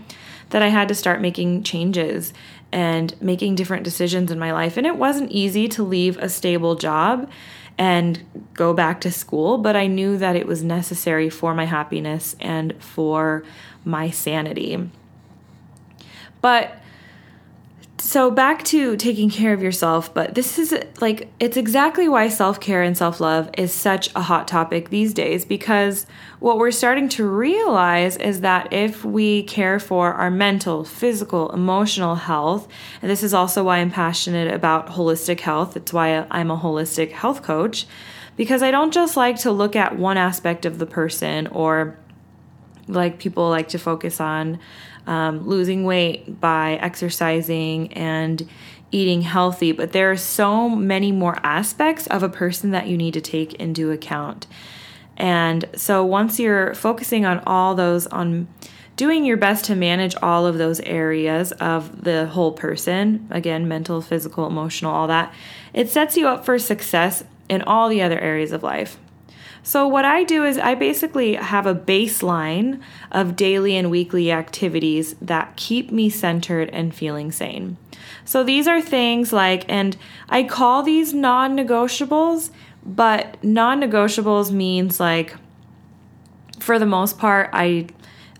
that 0.49 0.61
I 0.61 0.67
had 0.67 0.87
to 0.87 0.95
start 0.95 1.21
making 1.21 1.63
changes 1.63 2.33
and 2.71 3.19
making 3.21 3.55
different 3.55 3.83
decisions 3.83 4.31
in 4.31 4.39
my 4.39 4.51
life. 4.51 4.77
And 4.77 4.87
it 4.87 4.97
wasn't 4.97 5.31
easy 5.31 5.67
to 5.69 5.83
leave 5.83 6.17
a 6.17 6.29
stable 6.29 6.75
job 6.75 7.29
and 7.81 8.23
go 8.53 8.75
back 8.75 9.01
to 9.01 9.11
school, 9.11 9.57
but 9.57 9.75
I 9.75 9.87
knew 9.87 10.15
that 10.15 10.35
it 10.35 10.45
was 10.45 10.63
necessary 10.63 11.31
for 11.31 11.55
my 11.55 11.65
happiness 11.65 12.35
and 12.39 12.75
for 12.77 13.43
my 13.83 14.11
sanity. 14.11 14.87
But 16.41 16.77
so 18.01 18.31
back 18.31 18.63
to 18.63 18.95
taking 18.97 19.29
care 19.29 19.53
of 19.53 19.61
yourself, 19.61 20.11
but 20.11 20.33
this 20.33 20.57
is 20.57 20.75
like 20.99 21.29
it's 21.39 21.55
exactly 21.55 22.09
why 22.09 22.29
self-care 22.29 22.81
and 22.81 22.97
self-love 22.97 23.51
is 23.57 23.71
such 23.71 24.09
a 24.15 24.21
hot 24.21 24.47
topic 24.47 24.89
these 24.89 25.13
days 25.13 25.45
because 25.45 26.07
what 26.39 26.57
we're 26.57 26.71
starting 26.71 27.07
to 27.09 27.27
realize 27.27 28.17
is 28.17 28.41
that 28.41 28.73
if 28.73 29.05
we 29.05 29.43
care 29.43 29.79
for 29.79 30.13
our 30.13 30.31
mental, 30.31 30.83
physical, 30.83 31.51
emotional 31.51 32.15
health, 32.15 32.67
and 33.03 33.11
this 33.11 33.21
is 33.21 33.35
also 33.35 33.63
why 33.65 33.77
I'm 33.77 33.91
passionate 33.91 34.51
about 34.51 34.87
holistic 34.87 35.41
health, 35.41 35.77
it's 35.77 35.93
why 35.93 36.25
I'm 36.31 36.49
a 36.49 36.57
holistic 36.57 37.11
health 37.11 37.43
coach 37.43 37.85
because 38.35 38.63
I 38.63 38.71
don't 38.71 38.91
just 38.91 39.15
like 39.15 39.37
to 39.41 39.51
look 39.51 39.75
at 39.75 39.97
one 39.97 40.17
aspect 40.17 40.65
of 40.65 40.79
the 40.79 40.87
person 40.87 41.45
or 41.47 41.99
like 42.87 43.19
people 43.19 43.47
like 43.49 43.69
to 43.69 43.77
focus 43.77 44.19
on 44.19 44.59
um, 45.07 45.47
losing 45.47 45.83
weight 45.83 46.39
by 46.39 46.73
exercising 46.73 47.91
and 47.93 48.47
eating 48.91 49.21
healthy, 49.21 49.71
but 49.71 49.93
there 49.93 50.11
are 50.11 50.17
so 50.17 50.69
many 50.69 51.11
more 51.11 51.37
aspects 51.43 52.07
of 52.07 52.23
a 52.23 52.29
person 52.29 52.71
that 52.71 52.87
you 52.87 52.97
need 52.97 53.13
to 53.13 53.21
take 53.21 53.53
into 53.53 53.91
account. 53.91 54.47
And 55.17 55.69
so 55.75 56.03
once 56.03 56.39
you're 56.39 56.73
focusing 56.73 57.25
on 57.25 57.39
all 57.45 57.75
those, 57.75 58.07
on 58.07 58.47
doing 58.95 59.23
your 59.23 59.37
best 59.37 59.65
to 59.65 59.75
manage 59.75 60.15
all 60.21 60.45
of 60.45 60.57
those 60.57 60.79
areas 60.81 61.51
of 61.53 62.03
the 62.03 62.27
whole 62.27 62.51
person 62.51 63.27
again, 63.29 63.67
mental, 63.67 64.01
physical, 64.01 64.45
emotional, 64.45 64.91
all 64.91 65.07
that 65.07 65.33
it 65.73 65.89
sets 65.89 66.17
you 66.17 66.27
up 66.27 66.45
for 66.45 66.59
success 66.59 67.23
in 67.49 67.61
all 67.61 67.89
the 67.89 68.01
other 68.01 68.19
areas 68.19 68.51
of 68.51 68.63
life. 68.63 68.97
So, 69.63 69.87
what 69.87 70.05
I 70.05 70.23
do 70.23 70.43
is 70.43 70.57
I 70.57 70.73
basically 70.73 71.35
have 71.35 71.67
a 71.67 71.75
baseline 71.75 72.81
of 73.11 73.35
daily 73.35 73.77
and 73.77 73.91
weekly 73.91 74.31
activities 74.31 75.15
that 75.21 75.55
keep 75.55 75.91
me 75.91 76.09
centered 76.09 76.69
and 76.69 76.93
feeling 76.93 77.31
sane. 77.31 77.77
So, 78.25 78.43
these 78.43 78.67
are 78.67 78.81
things 78.81 79.31
like, 79.31 79.65
and 79.69 79.95
I 80.29 80.43
call 80.43 80.81
these 80.81 81.13
non 81.13 81.55
negotiables, 81.55 82.49
but 82.83 83.43
non 83.43 83.79
negotiables 83.81 84.51
means 84.51 84.99
like, 84.99 85.35
for 86.59 86.79
the 86.79 86.87
most 86.87 87.19
part, 87.19 87.49
I 87.53 87.87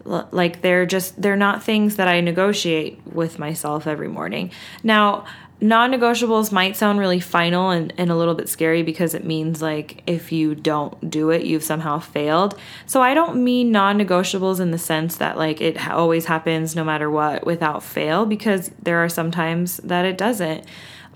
like 0.04 0.62
they're 0.62 0.86
just 0.86 1.22
they're 1.22 1.36
not 1.36 1.64
things 1.64 1.98
that 1.98 2.08
I 2.08 2.22
negotiate 2.22 3.00
with 3.06 3.38
myself 3.38 3.86
every 3.86 4.08
morning. 4.08 4.52
Now, 4.84 5.26
non 5.62 5.92
negotiables 5.92 6.52
might 6.52 6.76
sound 6.76 7.00
really 7.00 7.20
final 7.20 7.70
and, 7.70 7.94
and 7.98 8.10
a 8.10 8.16
little 8.16 8.34
bit 8.34 8.50
scary 8.50 8.82
because 8.82 9.14
it 9.14 9.24
means 9.24 9.62
like 9.62 10.02
if 10.08 10.32
you 10.32 10.56
don't 10.56 11.10
do 11.10 11.30
it, 11.30 11.46
you've 11.46 11.64
somehow 11.64 12.00
failed. 12.00 12.58
So 12.88 13.02
I 13.02 13.14
don't 13.14 13.44
mean 13.44 13.72
non 13.72 13.98
negotiables 14.00 14.60
in 14.60 14.72
the 14.72 14.78
sense 14.80 15.18
that 15.18 15.38
like 15.38 15.62
it 15.62 15.88
always 15.88 16.26
happens 16.26 16.76
no 16.76 16.84
matter 16.84 17.10
what 17.10 17.46
without 17.46 17.84
fail 17.84 18.26
because 18.26 18.72
there 18.82 18.98
are 18.98 19.10
some 19.10 19.30
times 19.30 19.78
that 19.78 20.04
it 20.04 20.18
doesn't. 20.18 20.66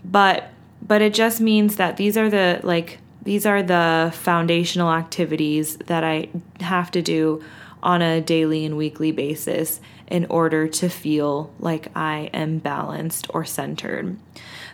But 0.04 0.52
but 0.82 1.02
it 1.02 1.16
just 1.16 1.42
means 1.42 1.78
that 1.78 1.98
these 1.98 2.16
are 2.16 2.30
the 2.30 2.60
like 2.64 3.00
these 3.24 3.48
are 3.48 3.64
the 3.64 4.12
foundational 4.14 4.92
activities 4.92 5.78
that 5.78 6.04
I 6.04 6.30
have 6.60 6.92
to 6.92 7.02
do 7.02 7.44
on 7.86 8.02
a 8.02 8.20
daily 8.20 8.66
and 8.66 8.76
weekly 8.76 9.12
basis 9.12 9.80
in 10.08 10.26
order 10.26 10.68
to 10.68 10.90
feel 10.90 11.54
like 11.60 11.88
I 11.96 12.30
am 12.34 12.58
balanced 12.58 13.28
or 13.30 13.46
centered. 13.46 14.18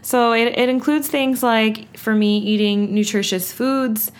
So 0.01 0.33
it, 0.33 0.57
it 0.57 0.69
includes 0.69 1.07
things 1.07 1.43
like, 1.43 1.97
for 1.97 2.15
me, 2.15 2.39
eating 2.39 2.93
nutritious 2.93 3.51
foods, 3.51 4.11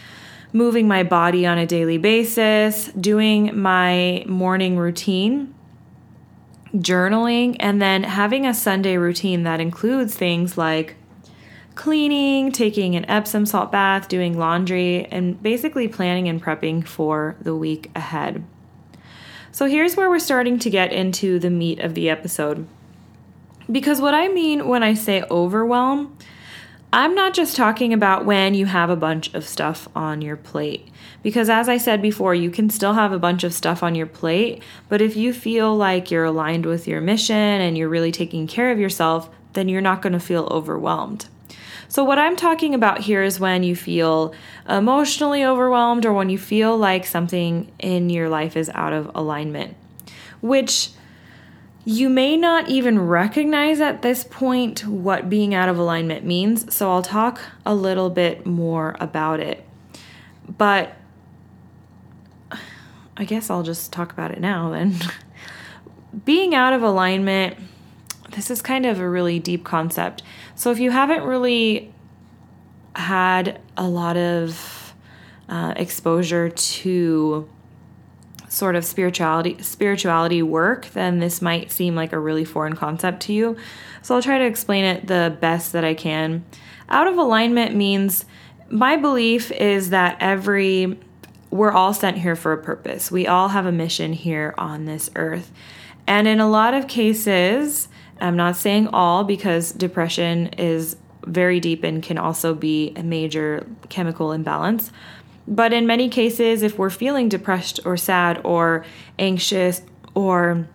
moving 0.53 0.88
my 0.88 1.03
body 1.03 1.45
on 1.45 1.57
a 1.57 1.65
daily 1.65 1.98
basis, 1.98 2.88
doing 2.89 3.60
my 3.60 4.24
morning 4.27 4.77
routine, 4.77 5.55
journaling, 6.75 7.55
and 7.60 7.81
then 7.81 8.03
having 8.03 8.45
a 8.45 8.53
Sunday 8.53 8.98
routine 8.98 9.43
that 9.43 9.60
includes 9.60 10.15
things 10.15 10.57
like 10.57 10.95
cleaning, 11.75 12.51
taking 12.51 12.95
an 12.95 13.10
Epsom 13.10 13.45
salt 13.45 13.71
bath, 13.71 14.07
doing 14.07 14.38
laundry, 14.38 15.05
and 15.05 15.41
basically 15.41 15.88
planning 15.88 16.27
and 16.27 16.43
prepping 16.43 16.86
for 16.86 17.36
the 17.41 17.55
week 17.55 17.89
ahead. 17.95 18.43
So 19.51 19.65
here's 19.65 19.98
where 19.98 20.10
we're 20.10 20.20
starting 20.20 20.60
to 20.60 20.70
get 20.70 20.93
into 20.93 21.38
the 21.39 21.50
meat 21.50 21.79
of 21.79 21.93
the 21.93 22.10
episode. 22.10 22.67
Because 23.70 24.01
what 24.01 24.13
I 24.13 24.27
mean 24.27 24.67
when 24.67 24.84
I 24.84 24.93
say 24.93 25.24
overwhelm, 25.29 26.17
I'm 26.93 27.15
not 27.15 27.34
just 27.34 27.55
talking 27.55 27.93
about 27.93 28.25
when 28.25 28.53
you 28.53 28.65
have 28.65 28.89
a 28.89 28.96
bunch 28.96 29.34
of 29.34 29.48
stuff 29.48 29.88
on 29.96 30.22
your 30.22 30.36
plate. 30.36 30.89
Because 31.24 31.50
as 31.50 31.70
I 31.70 31.77
said 31.77 32.01
before, 32.01 32.36
you 32.36 32.50
can 32.50 32.70
still 32.70 32.93
have 32.93 33.12
a 33.12 33.20
bunch 33.20 33.43
of 33.43 33.53
stuff 33.53 33.84
on 33.84 33.96
your 33.96 34.08
plate, 34.08 34.62
but 34.89 35.01
if 35.01 35.15
you 35.15 35.34
feel 35.34 35.75
like 35.75 36.12
you're 36.12 36.25
aligned 36.25 36.65
with 36.65 36.88
your 36.88 37.00
mission 37.00 37.36
and 37.36 37.77
you're 37.77 37.88
really 37.88 38.12
taking 38.12 38.48
care 38.48 38.72
of 38.72 38.79
yourself, 38.79 39.29
then 39.53 39.70
you're 39.70 39.81
not 39.81 40.01
going 40.01 40.13
to 40.13 40.20
feel 40.20 40.48
overwhelmed. 40.51 41.27
So, 41.88 42.03
what 42.03 42.17
I'm 42.17 42.36
talking 42.36 42.74
about 42.74 43.00
here 43.00 43.22
is 43.22 43.39
when 43.39 43.63
you 43.63 43.75
feel 43.75 44.34
emotionally 44.67 45.43
overwhelmed 45.43 46.05
or 46.05 46.13
when 46.13 46.29
you 46.29 46.38
feel 46.38 46.77
like 46.77 47.05
something 47.05 47.72
in 47.79 48.10
your 48.10 48.29
life 48.29 48.55
is 48.55 48.70
out 48.74 48.93
of 48.93 49.12
alignment, 49.13 49.75
which 50.41 50.91
you 51.84 52.10
may 52.10 52.38
not 52.38 52.70
even 52.70 53.00
recognize 53.00 53.81
at 53.81 54.03
this 54.03 54.24
point 54.24 54.86
what 54.86 55.29
being 55.29 55.53
out 55.53 55.67
of 55.67 55.77
alignment 55.77 56.25
means. 56.25 56.74
So, 56.74 56.89
I'll 56.91 57.01
talk 57.01 57.41
a 57.65 57.75
little 57.75 58.10
bit 58.10 58.46
more 58.46 58.96
about 59.00 59.39
it. 59.39 59.67
But 60.58 60.96
I 63.17 63.25
guess 63.25 63.50
I'll 63.50 63.63
just 63.63 63.91
talk 63.91 64.12
about 64.12 64.31
it 64.31 64.39
now 64.39 64.72
then. 64.72 64.96
being 66.25 66.55
out 66.55 66.74
of 66.74 66.84
alignment 66.84 67.58
this 68.31 68.50
is 68.50 68.62
kind 68.62 68.86
of 68.86 69.00
a 69.00 69.10
really 69.10 69.39
deep 69.39 69.63
concept. 69.63 70.24
So 70.61 70.69
if 70.69 70.77
you 70.77 70.91
haven't 70.91 71.23
really 71.23 71.91
had 72.95 73.59
a 73.75 73.87
lot 73.87 74.15
of 74.15 74.93
uh, 75.49 75.73
exposure 75.75 76.49
to 76.49 77.49
sort 78.47 78.75
of 78.75 78.85
spirituality 78.85 79.59
spirituality 79.63 80.43
work, 80.43 80.85
then 80.91 81.17
this 81.17 81.41
might 81.41 81.71
seem 81.71 81.95
like 81.95 82.13
a 82.13 82.19
really 82.19 82.45
foreign 82.45 82.75
concept 82.75 83.23
to 83.23 83.33
you. 83.33 83.57
So 84.03 84.13
I'll 84.13 84.21
try 84.21 84.37
to 84.37 84.45
explain 84.45 84.85
it 84.85 85.07
the 85.07 85.35
best 85.41 85.71
that 85.71 85.83
I 85.83 85.95
can. 85.95 86.45
Out 86.89 87.07
of 87.07 87.17
alignment 87.17 87.75
means 87.75 88.25
my 88.69 88.97
belief 88.97 89.51
is 89.51 89.89
that 89.89 90.17
every 90.19 90.99
we're 91.49 91.71
all 91.71 91.95
sent 91.95 92.19
here 92.19 92.35
for 92.35 92.53
a 92.53 92.61
purpose. 92.61 93.09
We 93.09 93.25
all 93.25 93.47
have 93.47 93.65
a 93.65 93.71
mission 93.71 94.13
here 94.13 94.53
on 94.59 94.85
this 94.85 95.09
earth. 95.15 95.51
And 96.05 96.27
in 96.27 96.39
a 96.39 96.47
lot 96.47 96.75
of 96.75 96.87
cases, 96.87 97.87
I'm 98.21 98.37
not 98.37 98.55
saying 98.55 98.87
all 98.87 99.23
because 99.23 99.71
depression 99.71 100.47
is 100.57 100.95
very 101.25 101.59
deep 101.59 101.83
and 101.83 102.01
can 102.01 102.17
also 102.17 102.53
be 102.53 102.93
a 102.95 103.03
major 103.03 103.67
chemical 103.89 104.31
imbalance. 104.31 104.91
But 105.47 105.73
in 105.73 105.87
many 105.87 106.09
cases, 106.09 106.61
if 106.61 106.77
we're 106.77 106.89
feeling 106.89 107.29
depressed 107.29 107.79
or 107.85 107.97
sad 107.97 108.41
or 108.43 108.85
anxious 109.17 109.81
or 110.13 110.67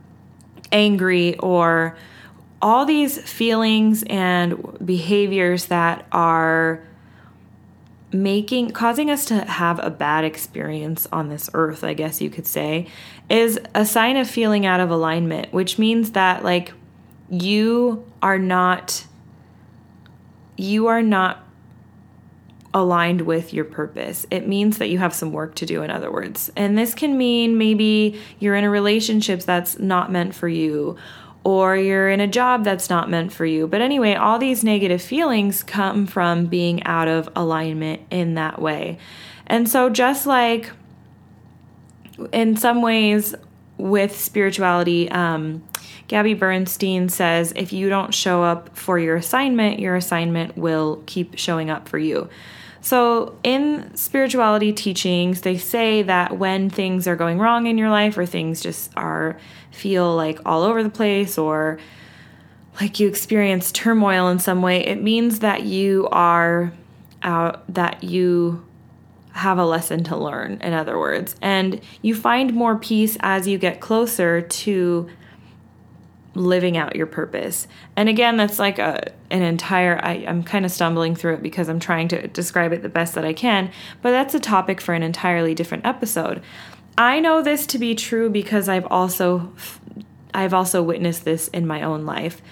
angry 0.73 1.37
or 1.39 1.97
all 2.61 2.85
these 2.85 3.19
feelings 3.19 4.03
and 4.09 4.79
behaviors 4.85 5.67
that 5.67 6.07
are 6.11 6.83
making 8.13 8.71
causing 8.71 9.11
us 9.11 9.25
to 9.27 9.45
have 9.45 9.79
a 9.81 9.91
bad 9.91 10.25
experience 10.25 11.09
on 11.13 11.29
this 11.29 11.51
earth 11.55 11.83
i 11.83 11.93
guess 11.93 12.21
you 12.21 12.31
could 12.31 12.47
say 12.47 12.87
is 13.29 13.59
a 13.75 13.85
sign 13.85 14.17
of 14.17 14.31
feeling 14.31 14.65
out 14.65 14.79
of 14.79 14.91
alignment 14.91 15.53
which 15.53 15.77
means 15.77 16.13
that 16.13 16.45
like 16.45 16.73
you 17.31 18.05
are 18.23 18.39
not 18.39 19.07
you 20.57 20.87
are 20.87 21.03
not 21.03 21.47
aligned 22.77 23.23
with 23.23 23.55
your 23.55 23.65
purpose. 23.65 24.27
It 24.31 24.47
means 24.47 24.79
that 24.79 24.89
you 24.89 24.99
have 24.99 25.15
some 25.15 25.33
work 25.33 25.55
to 25.57 25.67
do, 25.67 25.83
in 25.83 25.91
other 25.91 26.13
words. 26.13 26.51
And 26.57 26.77
this 26.77 26.95
can 26.95 27.17
mean 27.17 27.57
maybe 27.57 28.21
you're 28.39 28.55
in 28.55 28.65
a 28.65 28.71
relationship 28.71 29.41
that's 29.41 29.79
not 29.79 30.13
meant 30.13 30.35
for 30.35 30.49
you, 30.49 30.97
or 31.43 31.77
you're 31.77 32.11
in 32.11 32.21
a 32.21 32.27
job 32.27 32.65
that's 32.65 32.91
not 32.91 33.09
meant 33.09 33.33
for 33.33 33.47
you. 33.47 33.67
But 33.67 33.81
anyway, 33.81 34.15
all 34.15 34.39
these 34.39 34.63
negative 34.63 35.01
feelings 35.01 35.63
come 35.63 36.07
from 36.07 36.47
being 36.47 36.83
out 36.83 37.09
of 37.09 37.31
alignment 37.35 38.03
in 38.11 38.35
that 38.35 38.61
way. 38.61 38.99
And 39.47 39.69
so, 39.69 39.89
just 39.89 40.27
like 40.27 40.71
in 42.33 42.57
some 42.57 42.83
ways 42.83 43.35
with 43.79 44.19
spirituality, 44.19 45.11
um, 45.11 45.63
Gabby 46.09 46.35
Bernstein 46.35 47.09
says 47.09 47.53
if 47.57 47.73
you 47.73 47.89
don't 47.89 48.15
show 48.15 48.43
up 48.43 48.77
for 48.77 48.99
your 48.99 49.17
assignment, 49.17 49.81
your 49.81 49.97
assignment 49.97 50.57
will 50.57 51.03
keep 51.07 51.39
showing 51.39 51.71
up 51.71 51.89
for 51.89 51.99
you. 51.99 52.29
So, 52.81 53.37
in 53.43 53.97
spirituality 53.97 54.73
teachings, 54.73 55.41
they 55.41 55.59
say 55.59 56.03
that 56.03 56.39
when 56.39 56.71
things 56.71 57.09
are 57.09 57.17
going 57.17 57.41
wrong 57.41 57.67
in 57.67 57.79
your 57.79 57.91
life 57.91 58.17
or 58.17 58.27
things 58.27 58.61
just 58.61 58.93
are 58.97 59.39
feel 59.73 60.15
like 60.15 60.39
all 60.47 60.63
over 60.63 60.85
the 60.85 60.91
place 60.91 61.37
or 61.37 61.79
like 62.81 63.01
you 63.01 63.09
experience 63.09 63.73
turmoil 63.73 64.29
in 64.29 64.39
some 64.39 64.63
way, 64.63 64.87
it 64.87 65.03
means 65.03 65.41
that 65.41 65.65
you 65.65 66.09
are 66.13 66.73
out 67.23 67.65
that 67.75 68.05
you 68.05 68.65
have 69.33 69.59
a 69.59 69.65
lesson 69.67 70.05
to 70.05 70.17
learn, 70.17 70.59
in 70.63 70.73
other 70.73 70.99
words. 70.99 71.35
And 71.43 71.81
you 72.03 72.15
find 72.15 72.55
more 72.55 72.79
peace 72.79 73.17
as 73.21 73.49
you 73.49 73.59
get 73.59 73.81
closer 73.81 74.41
to 74.41 75.09
living 76.37 76.77
out 76.77 76.95
your 76.95 77.07
purpose. 77.07 77.67
And 77.97 78.09
again, 78.09 78.37
that's 78.37 78.59
like 78.59 78.79
a 78.79 79.13
an 79.31 79.43
entire 79.43 79.99
I, 80.03 80.25
I'm 80.29 80.43
kind 80.43 80.65
of 80.65 80.71
stumbling 80.71 81.17
through 81.17 81.35
it 81.35 81.43
because 81.43 81.69
I'm 81.69 81.81
trying 81.81 82.09
to 82.09 82.29
describe 82.29 82.73
it 82.73 82.83
the 82.83 82.89
best 82.89 83.15
that 83.15 83.25
I 83.25 83.33
can, 83.33 83.71
but 84.03 84.11
that's 84.11 84.35
a 84.35 84.41
topic 84.41 84.81
for 84.81 84.95
an 84.95 85.03
entirely 85.03 85.55
different 85.55 85.87
episode. 85.87 86.43
I 86.99 87.21
know 87.21 87.43
this 87.43 87.67
to 87.69 87.79
be 87.79 87.95
true 87.95 88.31
because 88.31 88.69
I've 88.69 88.87
also 88.87 89.53
I've 90.35 90.55
also 90.55 90.83
witnessed 90.83 91.25
this 91.25 91.49
in 91.49 91.67
my 91.67 91.83
own 91.83 92.05
life. 92.05 92.43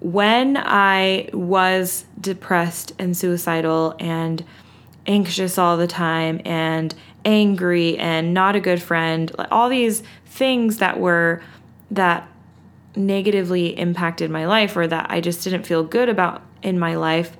When 0.00 0.56
I 0.56 1.28
was 1.32 2.04
depressed 2.20 2.92
and 2.98 3.16
suicidal 3.16 3.94
and 3.98 4.44
anxious 5.06 5.58
all 5.58 5.76
the 5.76 5.86
time 5.86 6.40
and 6.44 6.94
angry 7.24 7.98
and 7.98 8.34
not 8.34 8.56
a 8.56 8.60
good 8.60 8.82
friend, 8.82 9.30
all 9.50 9.68
these 9.68 10.02
things 10.26 10.78
that 10.78 10.98
were 10.98 11.42
that 11.90 12.28
negatively 12.96 13.78
impacted 13.78 14.30
my 14.30 14.46
life 14.46 14.76
or 14.76 14.86
that 14.86 15.06
I 15.10 15.20
just 15.20 15.42
didn't 15.44 15.64
feel 15.64 15.82
good 15.82 16.08
about 16.08 16.42
in 16.62 16.78
my 16.78 16.94
life, 16.94 17.36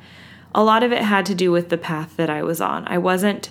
a 0.54 0.62
lot 0.62 0.82
of 0.82 0.92
it 0.92 1.02
had 1.02 1.26
to 1.26 1.34
do 1.34 1.50
with 1.50 1.68
the 1.68 1.78
path 1.78 2.16
that 2.16 2.30
I 2.30 2.42
was 2.42 2.60
on. 2.60 2.86
I 2.86 2.98
wasn't 2.98 3.50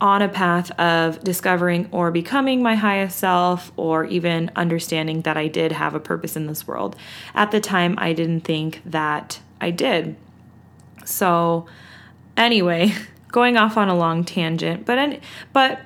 on 0.00 0.20
a 0.20 0.28
path 0.28 0.70
of 0.80 1.22
discovering 1.22 1.88
or 1.92 2.10
becoming 2.10 2.60
my 2.60 2.74
highest 2.74 3.18
self 3.18 3.70
or 3.76 4.04
even 4.06 4.50
understanding 4.56 5.22
that 5.22 5.36
I 5.36 5.46
did 5.46 5.70
have 5.72 5.94
a 5.94 6.00
purpose 6.00 6.34
in 6.34 6.46
this 6.48 6.66
world. 6.66 6.96
At 7.34 7.52
the 7.52 7.60
time, 7.60 7.94
I 7.98 8.12
didn't 8.12 8.40
think 8.40 8.82
that 8.84 9.40
I 9.60 9.70
did. 9.70 10.16
So, 11.04 11.66
anyway, 12.36 12.92
going 13.28 13.56
off 13.56 13.76
on 13.76 13.88
a 13.88 13.94
long 13.94 14.24
tangent, 14.24 14.84
but 14.84 15.20
but 15.52 15.80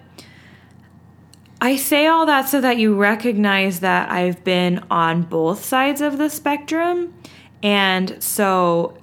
I 1.60 1.76
say 1.76 2.06
all 2.06 2.26
that 2.26 2.48
so 2.48 2.60
that 2.60 2.76
you 2.76 2.94
recognize 2.94 3.80
that 3.80 4.10
I've 4.10 4.44
been 4.44 4.84
on 4.90 5.22
both 5.22 5.64
sides 5.64 6.00
of 6.00 6.18
the 6.18 6.28
spectrum. 6.28 7.14
And 7.62 8.22
so 8.22 8.98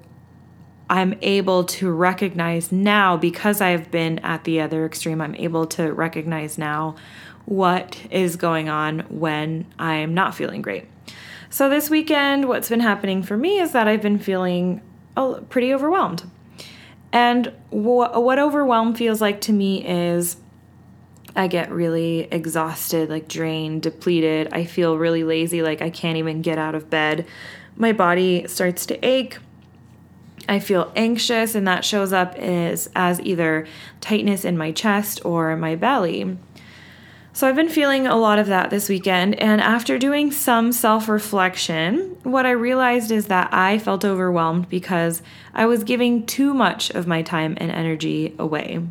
I'm 0.90 1.18
able 1.22 1.64
to 1.64 1.92
recognize 1.92 2.72
now, 2.72 3.18
because 3.18 3.62
I've 3.62 3.90
been 3.90 4.20
at 4.20 4.44
the 4.44 4.62
other 4.62 4.86
extreme, 4.86 5.22
I'm 5.22 5.36
able 5.36 5.66
to 5.68 5.92
recognize 5.92 6.58
now 6.58 6.96
what 7.46 8.00
is 8.12 8.36
going 8.36 8.70
on 8.70 9.00
when 9.10 9.66
I'm 9.80 10.14
not 10.14 10.36
feeling 10.36 10.62
great. 10.62 10.86
So, 11.50 11.70
this 11.70 11.90
weekend, 11.90 12.48
what's 12.48 12.70
been 12.70 12.80
happening 12.80 13.22
for 13.22 13.38
me 13.38 13.60
is 13.60 13.74
that 13.74 13.88
I've 13.88 14.02
been 14.02 14.18
feeling 14.18 14.82
pretty 15.50 15.74
overwhelmed. 15.74 16.30
And 17.12 17.48
wh- 17.70 18.14
what 18.16 18.40
overwhelm 18.40 18.96
feels 18.96 19.22
like 19.22 19.40
to 19.42 19.54
me 19.54 19.86
is 19.86 20.38
I 21.36 21.48
get 21.48 21.72
really 21.72 22.28
exhausted, 22.32 23.10
like 23.10 23.28
drained, 23.28 23.82
depleted. 23.82 24.50
I 24.52 24.66
feel 24.66 24.98
really 24.98 25.24
lazy, 25.24 25.64
like 25.64 25.82
I 25.82 25.90
can't 25.90 26.18
even 26.18 26.42
get 26.42 26.58
out 26.58 26.76
of 26.76 26.90
bed. 26.90 27.26
My 27.76 27.92
body 27.92 28.48
starts 28.48 28.86
to 28.88 29.06
ache. 29.06 29.40
I 30.48 30.60
feel 30.60 30.92
anxious, 30.96 31.56
and 31.56 31.68
that 31.68 31.86
shows 31.86 32.14
up 32.14 32.36
as, 32.36 32.90
as 32.96 33.20
either 33.22 33.66
tightness 34.02 34.46
in 34.46 34.58
my 34.58 34.72
chest 34.72 35.22
or 35.26 35.56
my 35.56 35.76
belly. 35.76 36.38
So, 37.36 37.48
I've 37.48 37.56
been 37.56 37.70
feeling 37.70 38.06
a 38.06 38.16
lot 38.16 38.38
of 38.38 38.46
that 38.48 38.70
this 38.70 38.90
weekend, 38.90 39.34
and 39.40 39.60
after 39.60 39.98
doing 39.98 40.32
some 40.32 40.72
self 40.72 41.10
reflection, 41.10 42.18
what 42.22 42.46
I 42.46 42.52
realized 42.52 43.10
is 43.10 43.26
that 43.28 43.52
I 43.52 43.80
felt 43.80 44.06
overwhelmed 44.06 44.70
because 44.70 45.24
I 45.52 45.66
was 45.66 45.84
giving 45.84 46.28
too 46.28 46.54
much 46.54 46.92
of 46.92 47.08
my 47.08 47.24
time 47.24 47.58
and 47.58 47.72
energy 47.72 48.36
away. 48.38 48.82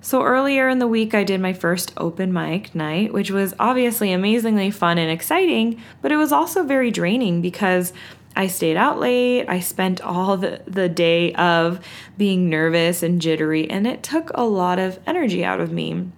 So 0.00 0.22
earlier 0.22 0.68
in 0.68 0.78
the 0.78 0.86
week, 0.86 1.12
I 1.12 1.24
did 1.24 1.40
my 1.40 1.52
first 1.52 1.92
open 1.96 2.32
mic 2.32 2.74
night, 2.74 3.12
which 3.12 3.30
was 3.30 3.54
obviously 3.58 4.12
amazingly 4.12 4.70
fun 4.70 4.96
and 4.96 5.10
exciting, 5.10 5.80
but 6.00 6.12
it 6.12 6.16
was 6.16 6.32
also 6.32 6.62
very 6.62 6.90
draining 6.90 7.42
because 7.42 7.92
I 8.36 8.46
stayed 8.46 8.76
out 8.76 9.00
late. 9.00 9.48
I 9.48 9.58
spent 9.58 10.00
all 10.00 10.36
the, 10.36 10.62
the 10.66 10.88
day 10.88 11.34
of 11.34 11.84
being 12.16 12.48
nervous 12.48 13.02
and 13.02 13.20
jittery, 13.20 13.68
and 13.68 13.86
it 13.86 14.04
took 14.04 14.30
a 14.34 14.44
lot 14.44 14.78
of 14.78 15.00
energy 15.06 15.44
out 15.44 15.60
of 15.60 15.72
me. 15.72 16.08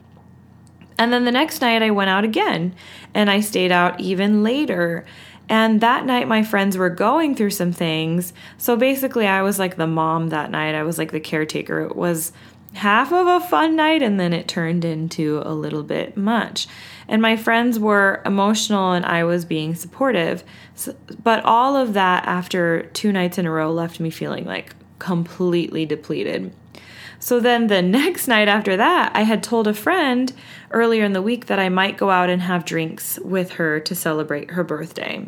And 0.98 1.10
then 1.10 1.24
the 1.24 1.32
next 1.32 1.62
night, 1.62 1.82
I 1.82 1.90
went 1.90 2.10
out 2.10 2.24
again 2.24 2.74
and 3.14 3.30
I 3.30 3.40
stayed 3.40 3.72
out 3.72 3.98
even 4.00 4.42
later. 4.42 5.06
And 5.48 5.80
that 5.80 6.04
night, 6.04 6.28
my 6.28 6.42
friends 6.42 6.76
were 6.76 6.90
going 6.90 7.34
through 7.34 7.50
some 7.50 7.72
things. 7.72 8.34
So 8.58 8.76
basically, 8.76 9.26
I 9.26 9.40
was 9.40 9.58
like 9.58 9.76
the 9.76 9.86
mom 9.86 10.28
that 10.28 10.50
night. 10.50 10.74
I 10.74 10.82
was 10.82 10.98
like 10.98 11.10
the 11.10 11.18
caretaker. 11.18 11.80
It 11.80 11.96
was 11.96 12.34
half 12.74 13.12
of 13.12 13.26
a 13.26 13.40
fun 13.46 13.76
night 13.76 14.02
and 14.02 14.18
then 14.18 14.33
it 14.33 14.46
turned 14.46 14.85
into 14.85 15.42
a 15.44 15.54
little 15.54 15.83
bit 15.83 16.16
much. 16.16 16.66
And 17.09 17.20
my 17.20 17.37
friends 17.37 17.78
were 17.78 18.22
emotional 18.24 18.92
and 18.92 19.04
I 19.04 19.24
was 19.24 19.44
being 19.44 19.74
supportive. 19.74 20.44
So, 20.74 20.94
but 21.22 21.44
all 21.44 21.76
of 21.76 21.94
that 21.94 22.24
after 22.26 22.85
two 22.92 23.12
nights 23.12 23.38
in 23.38 23.46
a 23.46 23.50
row 23.50 23.72
left 23.72 23.98
me 23.98 24.11
feeling 24.11 24.44
like 24.44 24.74
completely 24.98 25.85
depleted. 25.85 26.54
So 27.18 27.40
then 27.40 27.66
the 27.66 27.83
next 27.83 28.28
night 28.28 28.48
after 28.48 28.76
that, 28.76 29.12
I 29.14 29.22
had 29.22 29.42
told 29.42 29.66
a 29.66 29.74
friend 29.74 30.33
earlier 30.70 31.04
in 31.04 31.12
the 31.12 31.22
week 31.22 31.46
that 31.46 31.59
I 31.59 31.68
might 31.68 31.98
go 31.98 32.11
out 32.11 32.30
and 32.30 32.42
have 32.42 32.64
drinks 32.64 33.18
with 33.20 33.52
her 33.52 33.80
to 33.80 33.94
celebrate 33.94 34.52
her 34.52 34.64
birthday. 34.64 35.26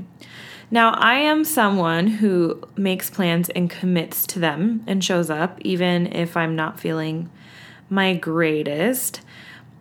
Now, 0.73 0.95
I 0.95 1.17
am 1.17 1.45
someone 1.45 2.07
who 2.07 2.63
makes 2.79 3.11
plans 3.11 3.51
and 3.51 3.69
commits 3.69 4.27
to 4.29 4.39
them 4.39 4.83
and 4.87 5.05
shows 5.05 5.29
up, 5.29 5.61
even 5.61 6.11
if 6.15 6.35
I'm 6.35 6.57
not 6.57 6.81
feeling 6.81 7.29
my 7.91 8.15
greatest. 8.15 9.21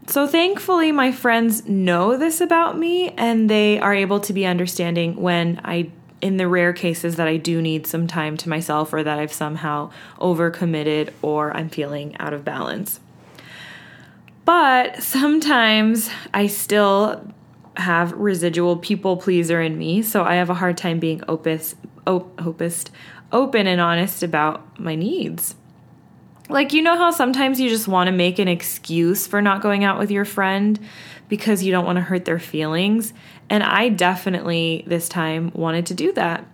So, 0.07 0.27
thankfully, 0.27 0.91
my 0.91 1.13
friends 1.13 1.65
know 1.65 2.17
this 2.17 2.41
about 2.41 2.77
me 2.77 3.11
and 3.11 3.49
they 3.49 3.79
are 3.79 3.93
able 3.93 4.19
to 4.19 4.33
be 4.33 4.45
understanding 4.45 5.15
when 5.15 5.61
I, 5.63 5.91
in 6.19 6.35
the 6.35 6.49
rare 6.49 6.73
cases 6.73 7.15
that 7.15 7.27
I 7.27 7.37
do 7.37 7.61
need 7.61 7.87
some 7.87 8.05
time 8.05 8.35
to 8.35 8.49
myself 8.49 8.91
or 8.91 9.01
that 9.01 9.17
I've 9.17 9.31
somehow 9.31 9.91
overcommitted 10.19 11.13
or 11.21 11.55
I'm 11.55 11.69
feeling 11.69 12.17
out 12.17 12.33
of 12.33 12.43
balance. 12.43 12.99
But 14.43 15.01
sometimes 15.01 16.09
I 16.33 16.47
still 16.47 17.33
have 17.77 18.11
residual 18.13 18.77
people 18.77 19.17
pleaser 19.17 19.61
in 19.61 19.77
me, 19.77 20.01
so 20.01 20.23
I 20.23 20.35
have 20.35 20.49
a 20.49 20.55
hard 20.55 20.77
time 20.77 20.99
being 20.99 21.21
opus, 21.27 21.75
op, 22.05 22.45
opist, 22.45 22.91
open 23.31 23.67
and 23.67 23.79
honest 23.79 24.23
about 24.23 24.79
my 24.79 24.95
needs. 24.95 25.55
Like, 26.49 26.73
you 26.73 26.81
know 26.81 26.97
how 26.97 27.11
sometimes 27.11 27.61
you 27.61 27.69
just 27.69 27.87
want 27.87 28.07
to 28.07 28.11
make 28.11 28.37
an 28.37 28.49
excuse 28.49 29.25
for 29.25 29.41
not 29.41 29.61
going 29.61 29.85
out 29.85 29.97
with 29.97 30.11
your 30.11 30.25
friend 30.25 30.77
because 31.29 31.63
you 31.63 31.71
don't 31.71 31.85
want 31.85 31.95
to 31.95 32.01
hurt 32.01 32.25
their 32.25 32.39
feelings? 32.39 33.13
And 33.49 33.63
I 33.63 33.87
definitely 33.87 34.83
this 34.85 35.07
time 35.07 35.51
wanted 35.55 35.85
to 35.87 35.93
do 35.93 36.11
that. 36.13 36.45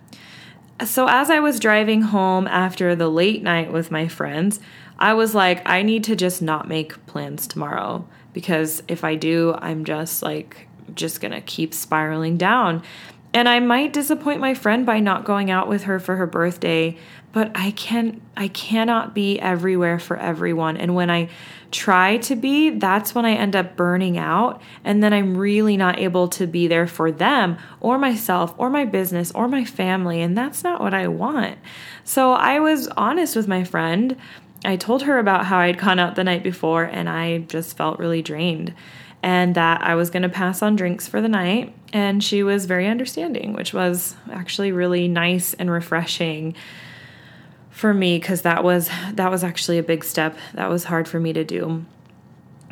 So, 0.84 1.08
as 1.08 1.30
I 1.30 1.40
was 1.40 1.58
driving 1.58 2.02
home 2.02 2.46
after 2.46 2.94
the 2.94 3.08
late 3.08 3.42
night 3.42 3.72
with 3.72 3.90
my 3.90 4.06
friends, 4.06 4.60
I 4.96 5.14
was 5.14 5.34
like, 5.34 5.68
I 5.68 5.82
need 5.82 6.04
to 6.04 6.14
just 6.14 6.40
not 6.40 6.68
make 6.68 7.04
plans 7.06 7.48
tomorrow 7.48 8.06
because 8.32 8.84
if 8.86 9.02
I 9.02 9.16
do, 9.16 9.56
I'm 9.58 9.84
just 9.84 10.22
like 10.22 10.67
just 10.94 11.20
going 11.20 11.32
to 11.32 11.40
keep 11.40 11.74
spiraling 11.74 12.36
down. 12.36 12.82
And 13.34 13.48
I 13.48 13.60
might 13.60 13.92
disappoint 13.92 14.40
my 14.40 14.54
friend 14.54 14.86
by 14.86 15.00
not 15.00 15.24
going 15.24 15.50
out 15.50 15.68
with 15.68 15.84
her 15.84 16.00
for 16.00 16.16
her 16.16 16.26
birthday, 16.26 16.96
but 17.32 17.50
I 17.54 17.72
can 17.72 18.22
I 18.36 18.48
cannot 18.48 19.14
be 19.14 19.38
everywhere 19.38 19.98
for 19.98 20.16
everyone. 20.16 20.76
And 20.76 20.94
when 20.94 21.10
I 21.10 21.28
try 21.70 22.16
to 22.16 22.34
be, 22.34 22.70
that's 22.70 23.14
when 23.14 23.26
I 23.26 23.34
end 23.34 23.54
up 23.54 23.76
burning 23.76 24.16
out 24.16 24.62
and 24.82 25.02
then 25.02 25.12
I'm 25.12 25.36
really 25.36 25.76
not 25.76 25.98
able 25.98 26.28
to 26.28 26.46
be 26.46 26.66
there 26.66 26.86
for 26.86 27.12
them 27.12 27.58
or 27.80 27.98
myself 27.98 28.54
or 28.56 28.70
my 28.70 28.86
business 28.86 29.30
or 29.32 29.46
my 29.46 29.66
family 29.66 30.22
and 30.22 30.36
that's 30.36 30.64
not 30.64 30.80
what 30.80 30.94
I 30.94 31.08
want. 31.08 31.58
So 32.04 32.32
I 32.32 32.60
was 32.60 32.88
honest 32.88 33.36
with 33.36 33.46
my 33.46 33.64
friend 33.64 34.16
I 34.64 34.76
told 34.76 35.02
her 35.02 35.18
about 35.18 35.46
how 35.46 35.58
I'd 35.58 35.78
gone 35.78 35.98
out 35.98 36.16
the 36.16 36.24
night 36.24 36.42
before 36.42 36.84
and 36.84 37.08
I 37.08 37.38
just 37.38 37.76
felt 37.76 37.98
really 37.98 38.22
drained 38.22 38.74
and 39.22 39.54
that 39.54 39.82
I 39.82 39.94
was 39.94 40.10
going 40.10 40.22
to 40.22 40.28
pass 40.28 40.62
on 40.62 40.76
drinks 40.76 41.06
for 41.06 41.20
the 41.20 41.28
night. 41.28 41.74
And 41.92 42.22
she 42.22 42.42
was 42.42 42.66
very 42.66 42.86
understanding, 42.86 43.52
which 43.52 43.72
was 43.72 44.16
actually 44.30 44.72
really 44.72 45.08
nice 45.08 45.54
and 45.54 45.70
refreshing 45.70 46.54
for 47.70 47.94
me 47.94 48.18
because 48.18 48.42
that 48.42 48.64
was 48.64 48.90
that 49.12 49.30
was 49.30 49.44
actually 49.44 49.78
a 49.78 49.82
big 49.82 50.02
step 50.02 50.36
that 50.54 50.68
was 50.68 50.84
hard 50.84 51.06
for 51.06 51.20
me 51.20 51.32
to 51.32 51.44
do. 51.44 51.84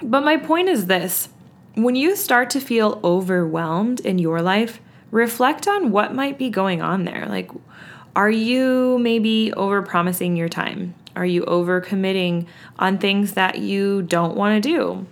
But 0.02 0.24
my 0.24 0.36
point 0.36 0.68
is 0.68 0.86
this, 0.86 1.28
when 1.74 1.94
you 1.94 2.16
start 2.16 2.50
to 2.50 2.60
feel 2.60 3.00
overwhelmed 3.02 4.00
in 4.00 4.18
your 4.18 4.42
life, 4.42 4.80
reflect 5.10 5.68
on 5.68 5.90
what 5.90 6.14
might 6.14 6.38
be 6.38 6.50
going 6.50 6.82
on 6.82 7.04
there. 7.04 7.26
Like 7.26 7.50
are 8.16 8.30
you 8.30 8.98
maybe 8.98 9.52
overpromising 9.54 10.38
your 10.38 10.48
time? 10.48 10.94
Are 11.14 11.26
you 11.26 11.42
overcommitting 11.42 12.46
on 12.78 12.96
things 12.96 13.34
that 13.34 13.58
you 13.58 14.02
don't 14.02 14.34
want 14.34 14.62
to 14.62 14.68
do? 14.68 15.06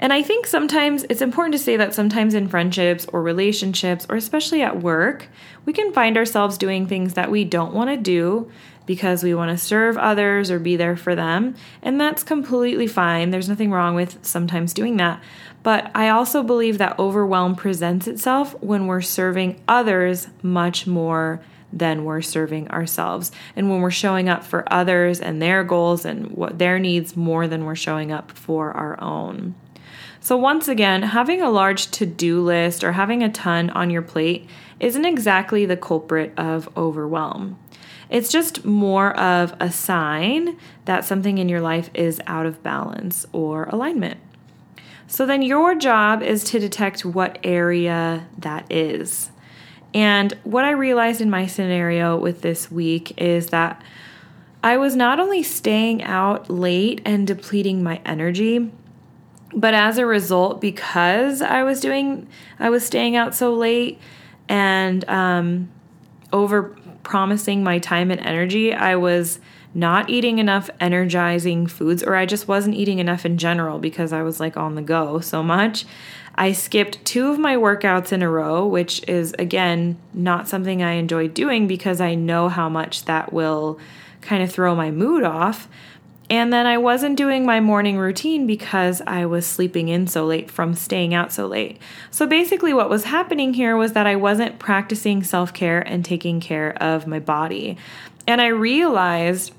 And 0.00 0.14
I 0.14 0.22
think 0.22 0.46
sometimes 0.46 1.04
it's 1.10 1.20
important 1.20 1.52
to 1.52 1.58
say 1.58 1.76
that 1.76 1.94
sometimes 1.94 2.32
in 2.32 2.48
friendships 2.48 3.04
or 3.12 3.22
relationships, 3.22 4.06
or 4.08 4.16
especially 4.16 4.62
at 4.62 4.80
work, 4.80 5.28
we 5.66 5.74
can 5.74 5.92
find 5.92 6.16
ourselves 6.16 6.56
doing 6.56 6.86
things 6.86 7.14
that 7.14 7.30
we 7.30 7.44
don't 7.44 7.74
want 7.74 7.90
to 7.90 7.98
do 7.98 8.50
because 8.86 9.22
we 9.22 9.34
want 9.34 9.50
to 9.50 9.62
serve 9.62 9.98
others 9.98 10.50
or 10.50 10.58
be 10.58 10.74
there 10.74 10.96
for 10.96 11.14
them. 11.14 11.54
And 11.82 12.00
that's 12.00 12.22
completely 12.22 12.86
fine. 12.86 13.30
There's 13.30 13.48
nothing 13.48 13.70
wrong 13.70 13.94
with 13.94 14.24
sometimes 14.24 14.72
doing 14.72 14.96
that. 14.96 15.22
But 15.62 15.90
I 15.94 16.08
also 16.08 16.42
believe 16.42 16.78
that 16.78 16.98
overwhelm 16.98 17.54
presents 17.54 18.06
itself 18.06 18.60
when 18.62 18.86
we're 18.86 19.02
serving 19.02 19.60
others 19.68 20.28
much 20.42 20.86
more 20.86 21.42
than 21.72 22.04
we're 22.04 22.22
serving 22.22 22.70
ourselves. 22.70 23.30
And 23.54 23.70
when 23.70 23.82
we're 23.82 23.90
showing 23.90 24.30
up 24.30 24.44
for 24.44 24.64
others 24.72 25.20
and 25.20 25.42
their 25.42 25.62
goals 25.62 26.06
and 26.06 26.28
what 26.30 26.58
their 26.58 26.78
needs 26.78 27.16
more 27.16 27.46
than 27.46 27.66
we're 27.66 27.76
showing 27.76 28.10
up 28.10 28.32
for 28.32 28.72
our 28.72 28.98
own. 29.00 29.54
So, 30.22 30.36
once 30.36 30.68
again, 30.68 31.02
having 31.02 31.40
a 31.40 31.50
large 31.50 31.90
to 31.92 32.04
do 32.04 32.42
list 32.42 32.84
or 32.84 32.92
having 32.92 33.22
a 33.22 33.30
ton 33.30 33.70
on 33.70 33.88
your 33.88 34.02
plate 34.02 34.48
isn't 34.78 35.06
exactly 35.06 35.64
the 35.64 35.78
culprit 35.78 36.34
of 36.36 36.68
overwhelm. 36.76 37.58
It's 38.10 38.30
just 38.30 38.64
more 38.64 39.16
of 39.16 39.54
a 39.60 39.72
sign 39.72 40.58
that 40.84 41.06
something 41.06 41.38
in 41.38 41.48
your 41.48 41.62
life 41.62 41.88
is 41.94 42.20
out 42.26 42.44
of 42.44 42.62
balance 42.62 43.24
or 43.32 43.64
alignment. 43.64 44.20
So, 45.06 45.24
then 45.24 45.40
your 45.40 45.74
job 45.74 46.22
is 46.22 46.44
to 46.44 46.58
detect 46.58 47.02
what 47.02 47.38
area 47.42 48.26
that 48.36 48.70
is. 48.70 49.30
And 49.94 50.34
what 50.44 50.64
I 50.64 50.72
realized 50.72 51.22
in 51.22 51.30
my 51.30 51.46
scenario 51.46 52.16
with 52.18 52.42
this 52.42 52.70
week 52.70 53.18
is 53.18 53.46
that 53.46 53.82
I 54.62 54.76
was 54.76 54.94
not 54.94 55.18
only 55.18 55.42
staying 55.42 56.02
out 56.02 56.50
late 56.50 57.00
and 57.06 57.26
depleting 57.26 57.82
my 57.82 58.02
energy, 58.04 58.70
but 59.52 59.74
as 59.74 59.98
a 59.98 60.06
result, 60.06 60.60
because 60.60 61.42
I 61.42 61.62
was 61.62 61.80
doing, 61.80 62.28
I 62.58 62.70
was 62.70 62.84
staying 62.84 63.16
out 63.16 63.34
so 63.34 63.52
late 63.52 63.98
and 64.48 65.08
um, 65.08 65.70
over 66.32 66.76
promising 67.02 67.62
my 67.62 67.78
time 67.78 68.10
and 68.10 68.20
energy, 68.20 68.72
I 68.72 68.96
was 68.96 69.40
not 69.72 70.10
eating 70.10 70.38
enough 70.38 70.68
energizing 70.80 71.66
foods, 71.66 72.02
or 72.02 72.16
I 72.16 72.26
just 72.26 72.48
wasn't 72.48 72.74
eating 72.74 72.98
enough 72.98 73.24
in 73.24 73.38
general 73.38 73.78
because 73.78 74.12
I 74.12 74.22
was 74.22 74.40
like 74.40 74.56
on 74.56 74.74
the 74.74 74.82
go 74.82 75.20
so 75.20 75.42
much. 75.42 75.86
I 76.34 76.52
skipped 76.52 77.04
two 77.04 77.30
of 77.30 77.38
my 77.38 77.56
workouts 77.56 78.12
in 78.12 78.22
a 78.22 78.30
row, 78.30 78.66
which 78.66 79.06
is 79.08 79.34
again 79.38 79.98
not 80.12 80.48
something 80.48 80.82
I 80.82 80.92
enjoy 80.92 81.28
doing 81.28 81.66
because 81.66 82.00
I 82.00 82.14
know 82.14 82.48
how 82.48 82.68
much 82.68 83.04
that 83.04 83.32
will 83.32 83.78
kind 84.20 84.42
of 84.42 84.50
throw 84.50 84.74
my 84.74 84.90
mood 84.90 85.22
off. 85.22 85.68
And 86.30 86.52
then 86.52 86.64
I 86.64 86.78
wasn't 86.78 87.16
doing 87.16 87.44
my 87.44 87.58
morning 87.58 87.98
routine 87.98 88.46
because 88.46 89.02
I 89.04 89.26
was 89.26 89.44
sleeping 89.44 89.88
in 89.88 90.06
so 90.06 90.24
late 90.24 90.48
from 90.48 90.74
staying 90.74 91.12
out 91.12 91.32
so 91.32 91.48
late. 91.48 91.80
So 92.12 92.24
basically, 92.24 92.72
what 92.72 92.88
was 92.88 93.02
happening 93.02 93.52
here 93.52 93.76
was 93.76 93.94
that 93.94 94.06
I 94.06 94.14
wasn't 94.14 94.60
practicing 94.60 95.24
self 95.24 95.52
care 95.52 95.80
and 95.80 96.04
taking 96.04 96.38
care 96.40 96.80
of 96.80 97.08
my 97.08 97.18
body. 97.18 97.76
And 98.28 98.40
I 98.40 98.46
realized, 98.46 99.52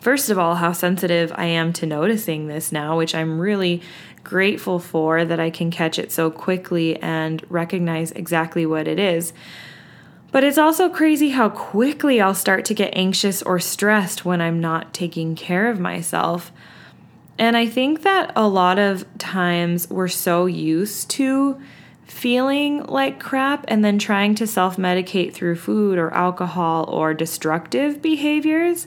first 0.00 0.30
of 0.30 0.38
all, 0.38 0.56
how 0.56 0.72
sensitive 0.72 1.32
I 1.36 1.44
am 1.44 1.72
to 1.74 1.86
noticing 1.86 2.48
this 2.48 2.72
now, 2.72 2.98
which 2.98 3.14
I'm 3.14 3.38
really 3.38 3.80
grateful 4.24 4.80
for 4.80 5.24
that 5.24 5.38
I 5.38 5.48
can 5.48 5.70
catch 5.70 5.96
it 5.96 6.10
so 6.10 6.28
quickly 6.28 7.00
and 7.00 7.44
recognize 7.48 8.10
exactly 8.12 8.66
what 8.66 8.88
it 8.88 8.98
is. 8.98 9.32
But 10.30 10.44
it's 10.44 10.58
also 10.58 10.88
crazy 10.88 11.30
how 11.30 11.48
quickly 11.48 12.20
I'll 12.20 12.34
start 12.34 12.64
to 12.66 12.74
get 12.74 12.94
anxious 12.94 13.42
or 13.42 13.58
stressed 13.58 14.24
when 14.24 14.40
I'm 14.40 14.60
not 14.60 14.92
taking 14.92 15.34
care 15.34 15.70
of 15.70 15.80
myself. 15.80 16.52
And 17.38 17.56
I 17.56 17.66
think 17.66 18.02
that 18.02 18.32
a 18.36 18.46
lot 18.46 18.78
of 18.78 19.06
times 19.16 19.88
we're 19.88 20.08
so 20.08 20.46
used 20.46 21.08
to 21.10 21.60
feeling 22.04 22.82
like 22.84 23.20
crap 23.20 23.64
and 23.68 23.84
then 23.84 23.98
trying 23.98 24.34
to 24.34 24.46
self 24.46 24.76
medicate 24.76 25.32
through 25.32 25.56
food 25.56 25.98
or 25.98 26.12
alcohol 26.12 26.84
or 26.90 27.14
destructive 27.14 28.02
behaviors 28.02 28.86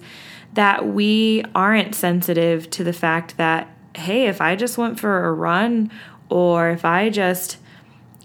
that 0.54 0.86
we 0.86 1.44
aren't 1.56 1.96
sensitive 1.96 2.70
to 2.72 2.84
the 2.84 2.94
fact 2.94 3.38
that, 3.38 3.74
hey, 3.96 4.28
if 4.28 4.42
I 4.42 4.56
just 4.56 4.78
went 4.78 5.00
for 5.00 5.26
a 5.26 5.34
run 5.34 5.90
or 6.30 6.70
if 6.70 6.84
I 6.84 7.10
just 7.10 7.58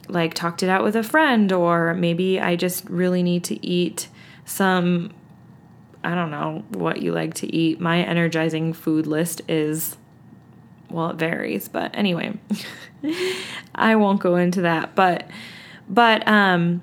like 0.09 0.35
talked 0.35 0.63
it 0.63 0.69
out 0.69 0.85
with 0.85 0.97
a 0.97 1.03
friend 1.03 1.53
or 1.53 1.95
maybe 1.95 2.41
I 2.41 2.57
just 2.57 2.89
really 2.89 3.23
need 3.23 3.45
to 3.45 3.67
eat 3.67 4.09
some 4.45 5.13
I 6.05 6.15
don't 6.15 6.31
know 6.31 6.63
what 6.71 7.03
you 7.03 7.11
like 7.11 7.35
to 7.35 7.53
eat. 7.53 7.81
My 7.81 8.01
energizing 8.01 8.73
food 8.73 9.09
list 9.09 9.43
is 9.49 9.97
well, 10.89 11.11
it 11.11 11.17
varies, 11.17 11.69
but 11.69 11.91
anyway. 11.97 12.39
I 13.75 13.97
won't 13.97 14.21
go 14.21 14.37
into 14.37 14.63
that, 14.63 14.95
but 14.95 15.29
but 15.89 16.27
um 16.29 16.83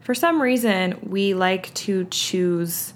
for 0.00 0.14
some 0.14 0.40
reason 0.40 0.98
we 1.02 1.34
like 1.34 1.72
to 1.74 2.04
choose 2.06 2.94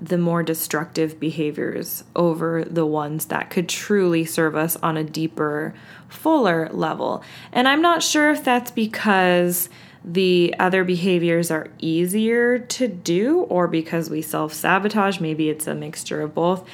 the 0.00 0.18
more 0.18 0.42
destructive 0.42 1.20
behaviors 1.20 2.04
over 2.16 2.64
the 2.64 2.86
ones 2.86 3.26
that 3.26 3.50
could 3.50 3.68
truly 3.68 4.24
serve 4.24 4.56
us 4.56 4.76
on 4.76 4.96
a 4.96 5.04
deeper, 5.04 5.74
fuller 6.08 6.68
level. 6.72 7.22
And 7.52 7.68
I'm 7.68 7.80
not 7.80 8.02
sure 8.02 8.30
if 8.30 8.44
that's 8.44 8.70
because 8.70 9.68
the 10.04 10.54
other 10.58 10.84
behaviors 10.84 11.50
are 11.50 11.68
easier 11.78 12.58
to 12.58 12.88
do 12.88 13.40
or 13.42 13.66
because 13.66 14.10
we 14.10 14.20
self 14.20 14.52
sabotage. 14.52 15.20
Maybe 15.20 15.48
it's 15.48 15.66
a 15.66 15.74
mixture 15.74 16.20
of 16.20 16.34
both. 16.34 16.68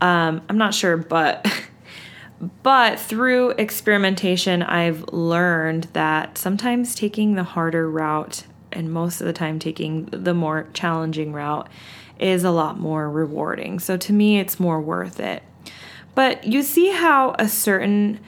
Um, 0.00 0.42
I'm 0.48 0.58
not 0.58 0.74
sure, 0.74 0.96
but. 0.96 1.46
But 2.62 2.98
through 2.98 3.50
experimentation, 3.50 4.62
I've 4.62 5.04
learned 5.12 5.88
that 5.92 6.38
sometimes 6.38 6.94
taking 6.94 7.34
the 7.34 7.42
harder 7.42 7.90
route, 7.90 8.44
and 8.72 8.90
most 8.90 9.20
of 9.20 9.26
the 9.26 9.34
time 9.34 9.58
taking 9.58 10.06
the 10.06 10.32
more 10.32 10.66
challenging 10.72 11.34
route, 11.34 11.68
is 12.20 12.44
a 12.44 12.50
lot 12.50 12.78
more 12.78 13.10
rewarding. 13.10 13.78
So 13.78 13.96
to 13.96 14.12
me, 14.12 14.38
it's 14.38 14.60
more 14.60 14.80
worth 14.80 15.18
it. 15.18 15.42
But 16.14 16.44
you 16.44 16.62
see 16.62 16.90
how 16.90 17.34
a 17.38 17.48
certain 17.48 18.20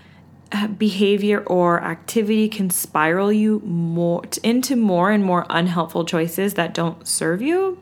uh, 0.50 0.68
behavior 0.68 1.40
or 1.40 1.83
activity 1.83 2.48
can 2.48 2.70
spiral 2.70 3.33
you 3.33 3.61
more 3.61 4.22
into 4.42 4.76
more 4.76 5.11
and 5.11 5.24
more 5.24 5.46
unhelpful 5.50 6.05
choices 6.05 6.55
that 6.55 6.74
don't 6.74 7.07
serve 7.07 7.42
you 7.42 7.78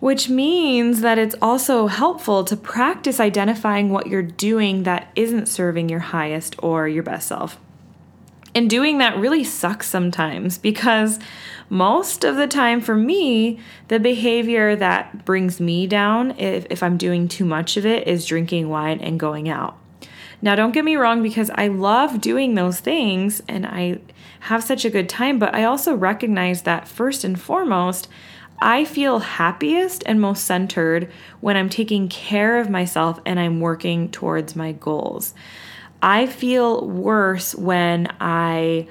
which 0.00 0.28
means 0.28 1.00
that 1.00 1.18
it's 1.18 1.34
also 1.42 1.88
helpful 1.88 2.44
to 2.44 2.56
practice 2.56 3.18
identifying 3.18 3.90
what 3.90 4.06
you're 4.06 4.22
doing 4.22 4.84
that 4.84 5.10
isn't 5.16 5.46
serving 5.46 5.88
your 5.88 5.98
highest 5.98 6.54
or 6.62 6.86
your 6.86 7.02
best 7.02 7.28
self. 7.28 7.58
And 8.58 8.68
doing 8.68 8.98
that 8.98 9.16
really 9.16 9.44
sucks 9.44 9.86
sometimes 9.86 10.58
because 10.58 11.20
most 11.70 12.24
of 12.24 12.34
the 12.34 12.48
time 12.48 12.80
for 12.80 12.96
me, 12.96 13.60
the 13.86 14.00
behavior 14.00 14.74
that 14.74 15.24
brings 15.24 15.60
me 15.60 15.86
down, 15.86 16.36
if, 16.40 16.66
if 16.68 16.82
I'm 16.82 16.96
doing 16.96 17.28
too 17.28 17.44
much 17.44 17.76
of 17.76 17.86
it, 17.86 18.08
is 18.08 18.26
drinking 18.26 18.68
wine 18.68 18.98
and 18.98 19.20
going 19.20 19.48
out. 19.48 19.78
Now, 20.42 20.56
don't 20.56 20.72
get 20.72 20.84
me 20.84 20.96
wrong, 20.96 21.22
because 21.22 21.52
I 21.54 21.68
love 21.68 22.20
doing 22.20 22.56
those 22.56 22.80
things 22.80 23.40
and 23.46 23.64
I 23.64 24.00
have 24.40 24.64
such 24.64 24.84
a 24.84 24.90
good 24.90 25.08
time, 25.08 25.38
but 25.38 25.54
I 25.54 25.62
also 25.62 25.94
recognize 25.94 26.62
that 26.62 26.88
first 26.88 27.22
and 27.22 27.40
foremost, 27.40 28.08
I 28.60 28.84
feel 28.84 29.20
happiest 29.20 30.02
and 30.04 30.20
most 30.20 30.44
centered 30.44 31.12
when 31.40 31.56
I'm 31.56 31.68
taking 31.68 32.08
care 32.08 32.58
of 32.58 32.68
myself 32.68 33.20
and 33.24 33.38
I'm 33.38 33.60
working 33.60 34.10
towards 34.10 34.56
my 34.56 34.72
goals. 34.72 35.32
I 36.02 36.26
feel 36.26 36.86
worse 36.86 37.54
when 37.54 38.08
I 38.20 38.86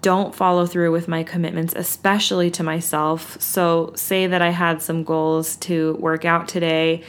don't 0.00 0.34
follow 0.34 0.66
through 0.66 0.92
with 0.92 1.08
my 1.08 1.22
commitments, 1.22 1.74
especially 1.76 2.50
to 2.52 2.62
myself. 2.62 3.40
So, 3.40 3.92
say 3.96 4.26
that 4.26 4.40
I 4.40 4.50
had 4.50 4.80
some 4.80 5.04
goals 5.04 5.56
to 5.56 5.94
work 5.94 6.24
out 6.24 6.48
today 6.48 7.02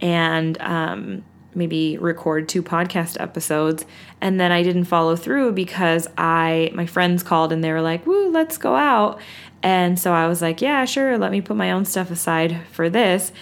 and 0.00 0.60
um, 0.60 1.24
maybe 1.54 1.98
record 1.98 2.48
two 2.48 2.62
podcast 2.62 3.20
episodes, 3.20 3.84
and 4.20 4.40
then 4.40 4.52
I 4.52 4.62
didn't 4.62 4.84
follow 4.84 5.16
through 5.16 5.52
because 5.52 6.08
I 6.18 6.70
my 6.74 6.86
friends 6.86 7.22
called 7.22 7.52
and 7.52 7.62
they 7.62 7.72
were 7.72 7.82
like, 7.82 8.06
"Woo, 8.06 8.30
let's 8.30 8.56
go 8.58 8.74
out," 8.74 9.20
and 9.62 9.98
so 9.98 10.12
I 10.12 10.26
was 10.26 10.42
like, 10.42 10.60
"Yeah, 10.60 10.84
sure, 10.84 11.18
let 11.18 11.32
me 11.32 11.40
put 11.40 11.56
my 11.56 11.70
own 11.70 11.84
stuff 11.84 12.10
aside 12.10 12.60
for 12.72 12.90
this." 12.90 13.32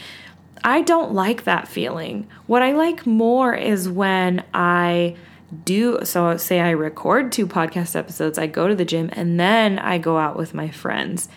I 0.64 0.82
don't 0.82 1.12
like 1.12 1.44
that 1.44 1.68
feeling. 1.68 2.28
What 2.46 2.62
I 2.62 2.72
like 2.72 3.06
more 3.06 3.54
is 3.54 3.88
when 3.88 4.44
I 4.52 5.16
do 5.64 6.00
so 6.04 6.36
say 6.36 6.60
I 6.60 6.70
record 6.70 7.32
two 7.32 7.46
podcast 7.46 7.96
episodes, 7.96 8.38
I 8.38 8.46
go 8.46 8.68
to 8.68 8.74
the 8.74 8.84
gym 8.84 9.08
and 9.12 9.40
then 9.40 9.78
I 9.78 9.98
go 9.98 10.18
out 10.18 10.36
with 10.36 10.52
my 10.52 10.68
friends. 10.68 11.28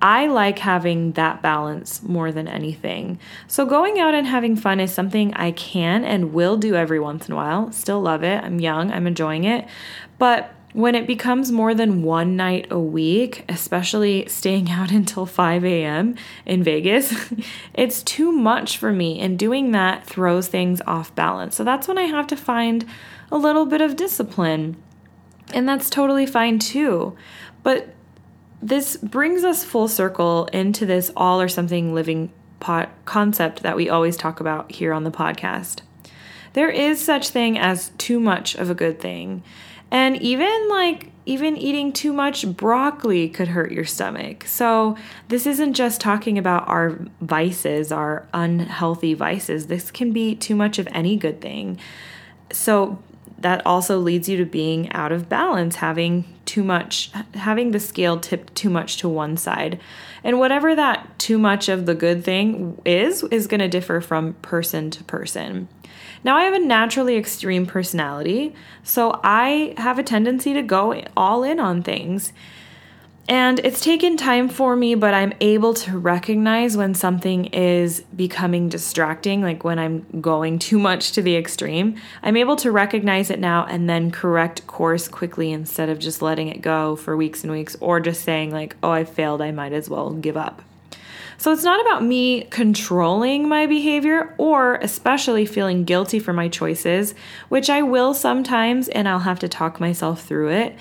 I 0.00 0.26
like 0.26 0.58
having 0.58 1.12
that 1.12 1.40
balance 1.40 2.02
more 2.02 2.30
than 2.30 2.46
anything. 2.46 3.18
So, 3.46 3.64
going 3.64 3.98
out 3.98 4.14
and 4.14 4.26
having 4.26 4.54
fun 4.54 4.78
is 4.78 4.92
something 4.92 5.32
I 5.34 5.52
can 5.52 6.04
and 6.04 6.34
will 6.34 6.58
do 6.58 6.74
every 6.74 7.00
once 7.00 7.28
in 7.28 7.32
a 7.32 7.36
while. 7.36 7.72
Still 7.72 8.02
love 8.02 8.22
it. 8.22 8.44
I'm 8.44 8.60
young, 8.60 8.92
I'm 8.92 9.06
enjoying 9.06 9.44
it. 9.44 9.66
But 10.18 10.52
when 10.76 10.94
it 10.94 11.06
becomes 11.06 11.50
more 11.50 11.72
than 11.72 12.02
one 12.02 12.36
night 12.36 12.66
a 12.70 12.78
week, 12.78 13.46
especially 13.48 14.28
staying 14.28 14.70
out 14.70 14.90
until 14.90 15.24
5 15.24 15.64
a.m. 15.64 16.14
in 16.44 16.62
Vegas, 16.62 17.32
it's 17.74 18.02
too 18.02 18.30
much 18.30 18.76
for 18.76 18.92
me. 18.92 19.18
And 19.18 19.38
doing 19.38 19.70
that 19.70 20.06
throws 20.06 20.48
things 20.48 20.82
off 20.86 21.14
balance. 21.14 21.56
So, 21.56 21.64
that's 21.64 21.88
when 21.88 21.96
I 21.96 22.02
have 22.02 22.26
to 22.26 22.36
find 22.36 22.84
a 23.32 23.38
little 23.38 23.64
bit 23.64 23.80
of 23.80 23.96
discipline. 23.96 24.76
And 25.54 25.66
that's 25.66 25.88
totally 25.88 26.26
fine 26.26 26.58
too. 26.58 27.16
But 27.62 27.88
this 28.60 28.98
brings 28.98 29.44
us 29.44 29.64
full 29.64 29.88
circle 29.88 30.44
into 30.52 30.84
this 30.84 31.10
all 31.16 31.40
or 31.40 31.48
something 31.48 31.94
living 31.94 32.30
pot 32.60 32.90
concept 33.06 33.62
that 33.62 33.76
we 33.76 33.88
always 33.88 34.16
talk 34.18 34.40
about 34.40 34.72
here 34.72 34.92
on 34.92 35.04
the 35.04 35.10
podcast. 35.10 35.80
There 36.52 36.70
is 36.70 37.02
such 37.02 37.30
thing 37.30 37.58
as 37.58 37.92
too 37.96 38.20
much 38.20 38.54
of 38.54 38.68
a 38.68 38.74
good 38.74 39.00
thing. 39.00 39.42
And 39.90 40.20
even 40.20 40.68
like 40.68 41.10
even 41.26 41.56
eating 41.56 41.92
too 41.92 42.12
much 42.12 42.46
broccoli 42.56 43.28
could 43.28 43.48
hurt 43.48 43.72
your 43.72 43.84
stomach. 43.84 44.46
So, 44.46 44.96
this 45.28 45.44
isn't 45.44 45.74
just 45.74 46.00
talking 46.00 46.38
about 46.38 46.68
our 46.68 46.98
vices, 47.20 47.90
our 47.90 48.28
unhealthy 48.32 49.12
vices. 49.14 49.66
This 49.66 49.90
can 49.90 50.12
be 50.12 50.36
too 50.36 50.54
much 50.54 50.78
of 50.78 50.86
any 50.92 51.16
good 51.16 51.40
thing. 51.40 51.78
So, 52.52 53.02
that 53.38 53.66
also 53.66 53.98
leads 53.98 54.28
you 54.28 54.36
to 54.38 54.46
being 54.46 54.90
out 54.92 55.12
of 55.12 55.28
balance, 55.28 55.76
having 55.76 56.24
too 56.46 56.62
much, 56.62 57.10
having 57.34 57.72
the 57.72 57.80
scale 57.80 58.18
tipped 58.18 58.54
too 58.54 58.70
much 58.70 58.96
to 58.98 59.08
one 59.08 59.36
side. 59.36 59.80
And 60.26 60.40
whatever 60.40 60.74
that 60.74 61.20
too 61.20 61.38
much 61.38 61.68
of 61.68 61.86
the 61.86 61.94
good 61.94 62.24
thing 62.24 62.82
is, 62.84 63.22
is 63.30 63.46
going 63.46 63.60
to 63.60 63.68
differ 63.68 64.00
from 64.00 64.32
person 64.42 64.90
to 64.90 65.04
person. 65.04 65.68
Now, 66.24 66.36
I 66.36 66.42
have 66.42 66.54
a 66.54 66.58
naturally 66.58 67.16
extreme 67.16 67.64
personality, 67.64 68.52
so 68.82 69.20
I 69.22 69.74
have 69.76 70.00
a 70.00 70.02
tendency 70.02 70.52
to 70.52 70.62
go 70.62 71.00
all 71.16 71.44
in 71.44 71.60
on 71.60 71.84
things. 71.84 72.32
And 73.28 73.58
it's 73.64 73.80
taken 73.80 74.16
time 74.16 74.48
for 74.48 74.76
me, 74.76 74.94
but 74.94 75.12
I'm 75.12 75.32
able 75.40 75.74
to 75.74 75.98
recognize 75.98 76.76
when 76.76 76.94
something 76.94 77.46
is 77.46 78.02
becoming 78.14 78.68
distracting, 78.68 79.42
like 79.42 79.64
when 79.64 79.80
I'm 79.80 80.06
going 80.20 80.60
too 80.60 80.78
much 80.78 81.10
to 81.12 81.22
the 81.22 81.36
extreme. 81.36 81.96
I'm 82.22 82.36
able 82.36 82.54
to 82.56 82.70
recognize 82.70 83.30
it 83.30 83.40
now 83.40 83.66
and 83.66 83.90
then 83.90 84.12
correct 84.12 84.68
course 84.68 85.08
quickly 85.08 85.50
instead 85.50 85.88
of 85.88 85.98
just 85.98 86.22
letting 86.22 86.48
it 86.48 86.62
go 86.62 86.94
for 86.94 87.16
weeks 87.16 87.42
and 87.42 87.52
weeks 87.52 87.76
or 87.80 87.98
just 87.98 88.22
saying, 88.22 88.52
like, 88.52 88.76
oh, 88.84 88.90
I 88.90 89.04
failed, 89.04 89.42
I 89.42 89.50
might 89.50 89.72
as 89.72 89.90
well 89.90 90.12
give 90.12 90.36
up. 90.36 90.62
So 91.38 91.52
it's 91.52 91.64
not 91.64 91.80
about 91.80 92.04
me 92.04 92.44
controlling 92.44 93.48
my 93.48 93.66
behavior 93.66 94.34
or 94.38 94.76
especially 94.76 95.46
feeling 95.46 95.84
guilty 95.84 96.20
for 96.20 96.32
my 96.32 96.48
choices, 96.48 97.14
which 97.48 97.68
I 97.68 97.82
will 97.82 98.14
sometimes 98.14 98.88
and 98.88 99.08
I'll 99.08 99.18
have 99.18 99.40
to 99.40 99.48
talk 99.48 99.80
myself 99.80 100.22
through 100.22 100.50
it. 100.50 100.76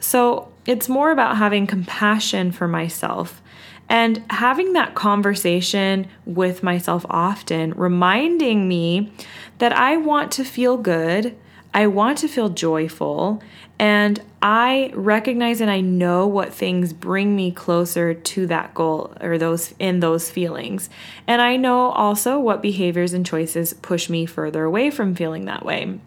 So 0.00 0.50
it's 0.68 0.88
more 0.88 1.10
about 1.10 1.38
having 1.38 1.66
compassion 1.66 2.52
for 2.52 2.68
myself 2.68 3.40
and 3.88 4.22
having 4.28 4.74
that 4.74 4.94
conversation 4.94 6.06
with 6.26 6.62
myself 6.62 7.06
often, 7.08 7.72
reminding 7.72 8.68
me 8.68 9.10
that 9.58 9.72
I 9.72 9.96
want 9.96 10.30
to 10.32 10.44
feel 10.44 10.76
good, 10.76 11.34
I 11.72 11.86
want 11.86 12.18
to 12.18 12.28
feel 12.28 12.50
joyful, 12.50 13.42
and 13.78 14.20
I 14.42 14.92
recognize 14.94 15.62
and 15.62 15.70
I 15.70 15.80
know 15.80 16.26
what 16.26 16.52
things 16.52 16.92
bring 16.92 17.34
me 17.34 17.50
closer 17.50 18.12
to 18.12 18.46
that 18.48 18.74
goal 18.74 19.14
or 19.22 19.38
those 19.38 19.74
in 19.78 20.00
those 20.00 20.30
feelings. 20.30 20.90
And 21.26 21.40
I 21.40 21.56
know 21.56 21.92
also 21.92 22.38
what 22.38 22.60
behaviors 22.60 23.14
and 23.14 23.24
choices 23.24 23.72
push 23.72 24.10
me 24.10 24.26
further 24.26 24.64
away 24.64 24.90
from 24.90 25.14
feeling 25.14 25.46
that 25.46 25.64
way. 25.64 25.98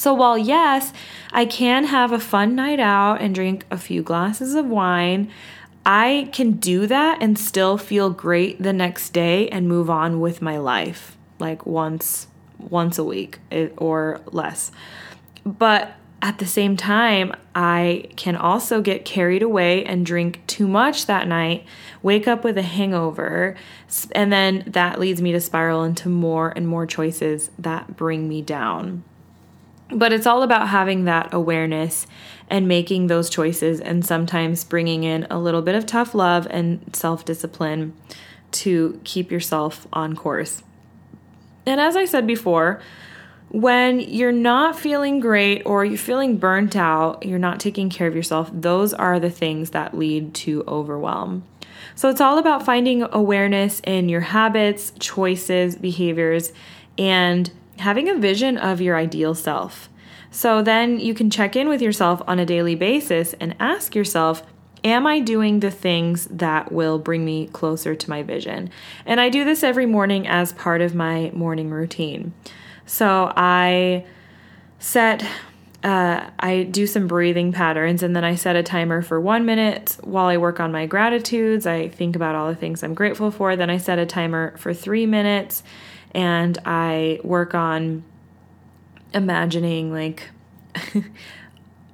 So, 0.00 0.14
while 0.14 0.38
yes, 0.38 0.94
I 1.30 1.44
can 1.44 1.84
have 1.84 2.10
a 2.10 2.18
fun 2.18 2.54
night 2.54 2.80
out 2.80 3.20
and 3.20 3.34
drink 3.34 3.66
a 3.70 3.76
few 3.76 4.02
glasses 4.02 4.54
of 4.54 4.64
wine, 4.64 5.30
I 5.84 6.30
can 6.32 6.52
do 6.52 6.86
that 6.86 7.18
and 7.20 7.38
still 7.38 7.76
feel 7.76 8.08
great 8.08 8.62
the 8.62 8.72
next 8.72 9.10
day 9.10 9.46
and 9.50 9.68
move 9.68 9.90
on 9.90 10.18
with 10.18 10.40
my 10.40 10.56
life 10.56 11.18
like 11.38 11.66
once 11.66 12.28
once 12.58 12.96
a 12.96 13.04
week 13.04 13.40
eh, 13.52 13.68
or 13.76 14.22
less. 14.32 14.72
But 15.44 15.92
at 16.22 16.38
the 16.38 16.46
same 16.46 16.78
time, 16.78 17.34
I 17.54 18.06
can 18.16 18.36
also 18.36 18.80
get 18.80 19.04
carried 19.04 19.42
away 19.42 19.84
and 19.84 20.06
drink 20.06 20.40
too 20.46 20.66
much 20.66 21.04
that 21.04 21.28
night, 21.28 21.66
wake 22.02 22.26
up 22.26 22.42
with 22.42 22.56
a 22.56 22.62
hangover, 22.62 23.54
and 24.12 24.32
then 24.32 24.64
that 24.66 24.98
leads 24.98 25.20
me 25.20 25.32
to 25.32 25.40
spiral 25.40 25.84
into 25.84 26.08
more 26.08 26.54
and 26.56 26.66
more 26.66 26.86
choices 26.86 27.50
that 27.58 27.98
bring 27.98 28.30
me 28.30 28.40
down. 28.40 29.04
But 29.92 30.12
it's 30.12 30.26
all 30.26 30.42
about 30.42 30.68
having 30.68 31.04
that 31.04 31.32
awareness 31.32 32.06
and 32.48 32.66
making 32.66 33.06
those 33.06 33.30
choices, 33.30 33.80
and 33.80 34.04
sometimes 34.04 34.64
bringing 34.64 35.04
in 35.04 35.26
a 35.30 35.38
little 35.38 35.62
bit 35.62 35.76
of 35.76 35.86
tough 35.86 36.14
love 36.14 36.48
and 36.50 36.94
self 36.94 37.24
discipline 37.24 37.94
to 38.52 39.00
keep 39.04 39.30
yourself 39.30 39.86
on 39.92 40.16
course. 40.16 40.62
And 41.64 41.80
as 41.80 41.94
I 41.96 42.04
said 42.04 42.26
before, 42.26 42.80
when 43.50 44.00
you're 44.00 44.32
not 44.32 44.78
feeling 44.78 45.20
great 45.20 45.62
or 45.64 45.84
you're 45.84 45.98
feeling 45.98 46.38
burnt 46.38 46.76
out, 46.76 47.24
you're 47.26 47.38
not 47.38 47.60
taking 47.60 47.90
care 47.90 48.06
of 48.06 48.14
yourself, 48.14 48.50
those 48.52 48.92
are 48.94 49.18
the 49.18 49.30
things 49.30 49.70
that 49.70 49.96
lead 49.96 50.34
to 50.34 50.64
overwhelm. 50.66 51.44
So 51.94 52.08
it's 52.08 52.20
all 52.20 52.38
about 52.38 52.64
finding 52.64 53.02
awareness 53.10 53.80
in 53.84 54.08
your 54.08 54.20
habits, 54.20 54.92
choices, 54.98 55.76
behaviors, 55.76 56.52
and 56.96 57.50
having 57.80 58.08
a 58.08 58.16
vision 58.16 58.56
of 58.56 58.80
your 58.80 58.96
ideal 58.96 59.34
self. 59.34 59.88
So 60.30 60.62
then 60.62 61.00
you 61.00 61.12
can 61.12 61.28
check 61.28 61.56
in 61.56 61.68
with 61.68 61.82
yourself 61.82 62.22
on 62.26 62.38
a 62.38 62.46
daily 62.46 62.74
basis 62.74 63.34
and 63.40 63.56
ask 63.58 63.94
yourself, 63.94 64.42
Am 64.82 65.06
I 65.06 65.20
doing 65.20 65.60
the 65.60 65.70
things 65.70 66.24
that 66.30 66.72
will 66.72 66.98
bring 66.98 67.22
me 67.22 67.48
closer 67.48 67.94
to 67.94 68.10
my 68.10 68.22
vision? 68.22 68.70
And 69.04 69.20
I 69.20 69.28
do 69.28 69.44
this 69.44 69.62
every 69.62 69.84
morning 69.84 70.26
as 70.26 70.54
part 70.54 70.80
of 70.80 70.94
my 70.94 71.30
morning 71.34 71.68
routine. 71.68 72.32
So 72.86 73.30
I 73.36 74.06
set 74.78 75.22
uh, 75.82 76.28
I 76.38 76.64
do 76.64 76.86
some 76.86 77.06
breathing 77.06 77.52
patterns 77.52 78.02
and 78.02 78.14
then 78.14 78.24
I 78.24 78.34
set 78.34 78.54
a 78.54 78.62
timer 78.62 79.00
for 79.00 79.18
one 79.18 79.46
minute 79.46 79.96
while 80.02 80.26
I 80.26 80.36
work 80.36 80.60
on 80.60 80.72
my 80.72 80.84
gratitudes. 80.84 81.66
I 81.66 81.88
think 81.88 82.16
about 82.16 82.34
all 82.34 82.48
the 82.48 82.54
things 82.54 82.82
I'm 82.82 82.92
grateful 82.92 83.30
for. 83.30 83.56
Then 83.56 83.70
I 83.70 83.78
set 83.78 83.98
a 83.98 84.04
timer 84.04 84.54
for 84.58 84.74
three 84.74 85.06
minutes 85.06 85.62
and 86.12 86.58
I 86.64 87.20
work 87.22 87.54
on 87.54 88.04
imagining 89.12 89.92
like 89.92 90.30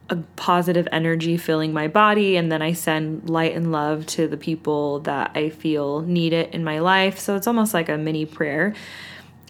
a 0.08 0.16
positive 0.36 0.86
energy 0.92 1.36
filling 1.36 1.72
my 1.72 1.88
body 1.88 2.36
and 2.36 2.50
then 2.50 2.62
I 2.62 2.72
send 2.72 3.28
light 3.28 3.54
and 3.54 3.72
love 3.72 4.06
to 4.06 4.28
the 4.28 4.36
people 4.36 5.00
that 5.00 5.32
I 5.34 5.50
feel 5.50 6.02
need 6.02 6.32
it 6.32 6.52
in 6.54 6.62
my 6.62 6.78
life. 6.78 7.18
So 7.18 7.36
it's 7.36 7.46
almost 7.46 7.74
like 7.74 7.88
a 7.88 7.98
mini 7.98 8.24
prayer. 8.24 8.74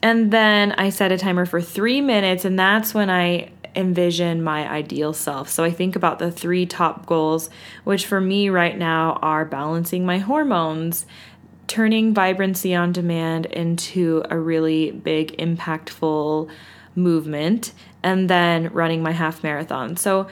And 0.02 0.30
then 0.30 0.72
I 0.72 0.90
set 0.90 1.12
a 1.12 1.18
timer 1.18 1.46
for 1.46 1.60
3 1.60 2.00
minutes 2.00 2.44
and 2.44 2.58
that's 2.58 2.94
when 2.94 3.10
I 3.10 3.50
envision 3.76 4.42
my 4.42 4.68
ideal 4.68 5.12
self. 5.12 5.50
So 5.50 5.62
I 5.62 5.70
think 5.70 5.94
about 5.94 6.18
the 6.18 6.32
three 6.32 6.64
top 6.64 7.04
goals, 7.04 7.50
which 7.84 8.06
for 8.06 8.20
me 8.20 8.48
right 8.48 8.76
now 8.76 9.18
are 9.20 9.44
balancing 9.44 10.06
my 10.06 10.18
hormones 10.18 11.04
turning 11.66 12.14
vibrancy 12.14 12.74
on 12.74 12.92
demand 12.92 13.46
into 13.46 14.22
a 14.30 14.38
really 14.38 14.90
big, 14.90 15.36
impactful 15.38 16.48
movement, 16.94 17.72
and 18.02 18.30
then 18.30 18.68
running 18.72 19.02
my 19.02 19.12
half 19.12 19.42
marathon. 19.42 19.96
So, 19.96 20.28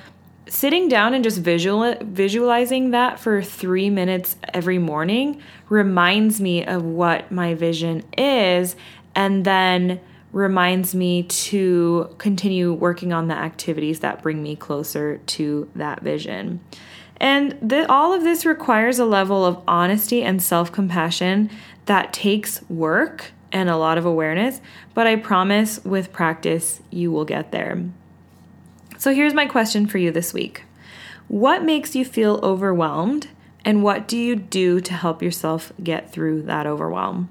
sitting 0.46 0.88
down 0.88 1.14
and 1.14 1.24
just 1.24 1.38
visual 1.38 1.94
visualizing 2.02 2.90
that 2.90 3.18
for 3.18 3.42
3 3.42 3.88
minutes 3.90 4.36
every 4.52 4.78
morning 4.78 5.40
reminds 5.68 6.40
me 6.40 6.64
of 6.64 6.84
what 6.84 7.32
my 7.32 7.54
vision 7.54 8.04
is 8.16 8.76
and 9.14 9.44
then 9.44 10.00
reminds 10.32 10.94
me 10.94 11.22
to 11.22 12.14
continue 12.18 12.72
working 12.72 13.12
on 13.12 13.28
the 13.28 13.34
activities 13.34 14.00
that 14.00 14.22
bring 14.22 14.42
me 14.42 14.56
closer 14.56 15.18
to 15.18 15.70
that 15.76 16.02
vision. 16.02 16.60
And 17.18 17.72
all 17.88 18.12
of 18.12 18.22
this 18.22 18.44
requires 18.44 18.98
a 18.98 19.04
level 19.04 19.44
of 19.44 19.62
honesty 19.66 20.22
and 20.22 20.42
self 20.42 20.72
compassion 20.72 21.50
that 21.86 22.12
takes 22.12 22.62
work 22.68 23.32
and 23.52 23.70
a 23.70 23.76
lot 23.76 23.98
of 23.98 24.04
awareness, 24.04 24.60
but 24.94 25.06
I 25.06 25.16
promise 25.16 25.82
with 25.84 26.12
practice 26.12 26.80
you 26.90 27.12
will 27.12 27.24
get 27.24 27.52
there. 27.52 27.84
So 28.98 29.14
here's 29.14 29.34
my 29.34 29.46
question 29.46 29.86
for 29.86 29.98
you 29.98 30.10
this 30.10 30.34
week 30.34 30.64
What 31.28 31.62
makes 31.62 31.94
you 31.94 32.04
feel 32.04 32.40
overwhelmed? 32.42 33.28
And 33.64 33.82
what 33.82 34.06
do 34.06 34.18
you 34.18 34.36
do 34.36 34.80
to 34.80 34.92
help 34.92 35.22
yourself 35.22 35.72
get 35.82 36.12
through 36.12 36.42
that 36.42 36.66
overwhelm? 36.66 37.30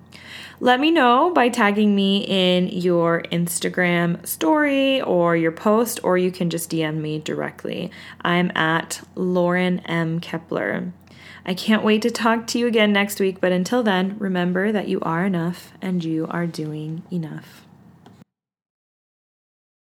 Let 0.59 0.79
me 0.79 0.91
know 0.91 1.31
by 1.31 1.49
tagging 1.49 1.95
me 1.95 2.25
in 2.27 2.69
your 2.69 3.21
Instagram 3.31 4.25
story 4.25 5.01
or 5.01 5.35
your 5.35 5.51
post, 5.51 5.99
or 6.03 6.17
you 6.17 6.31
can 6.31 6.49
just 6.49 6.71
DM 6.71 7.01
me 7.01 7.19
directly. 7.19 7.91
I'm 8.21 8.51
at 8.55 9.01
Lauren 9.15 9.79
M. 9.81 10.19
Kepler. 10.19 10.93
I 11.45 11.53
can't 11.53 11.83
wait 11.83 12.01
to 12.03 12.09
talk 12.09 12.47
to 12.47 12.59
you 12.59 12.67
again 12.67 12.93
next 12.93 13.19
week, 13.19 13.41
but 13.41 13.51
until 13.51 13.83
then, 13.83 14.15
remember 14.17 14.71
that 14.71 14.87
you 14.87 15.01
are 15.01 15.25
enough 15.25 15.73
and 15.81 16.03
you 16.03 16.25
are 16.29 16.47
doing 16.47 17.03
enough. 17.11 17.62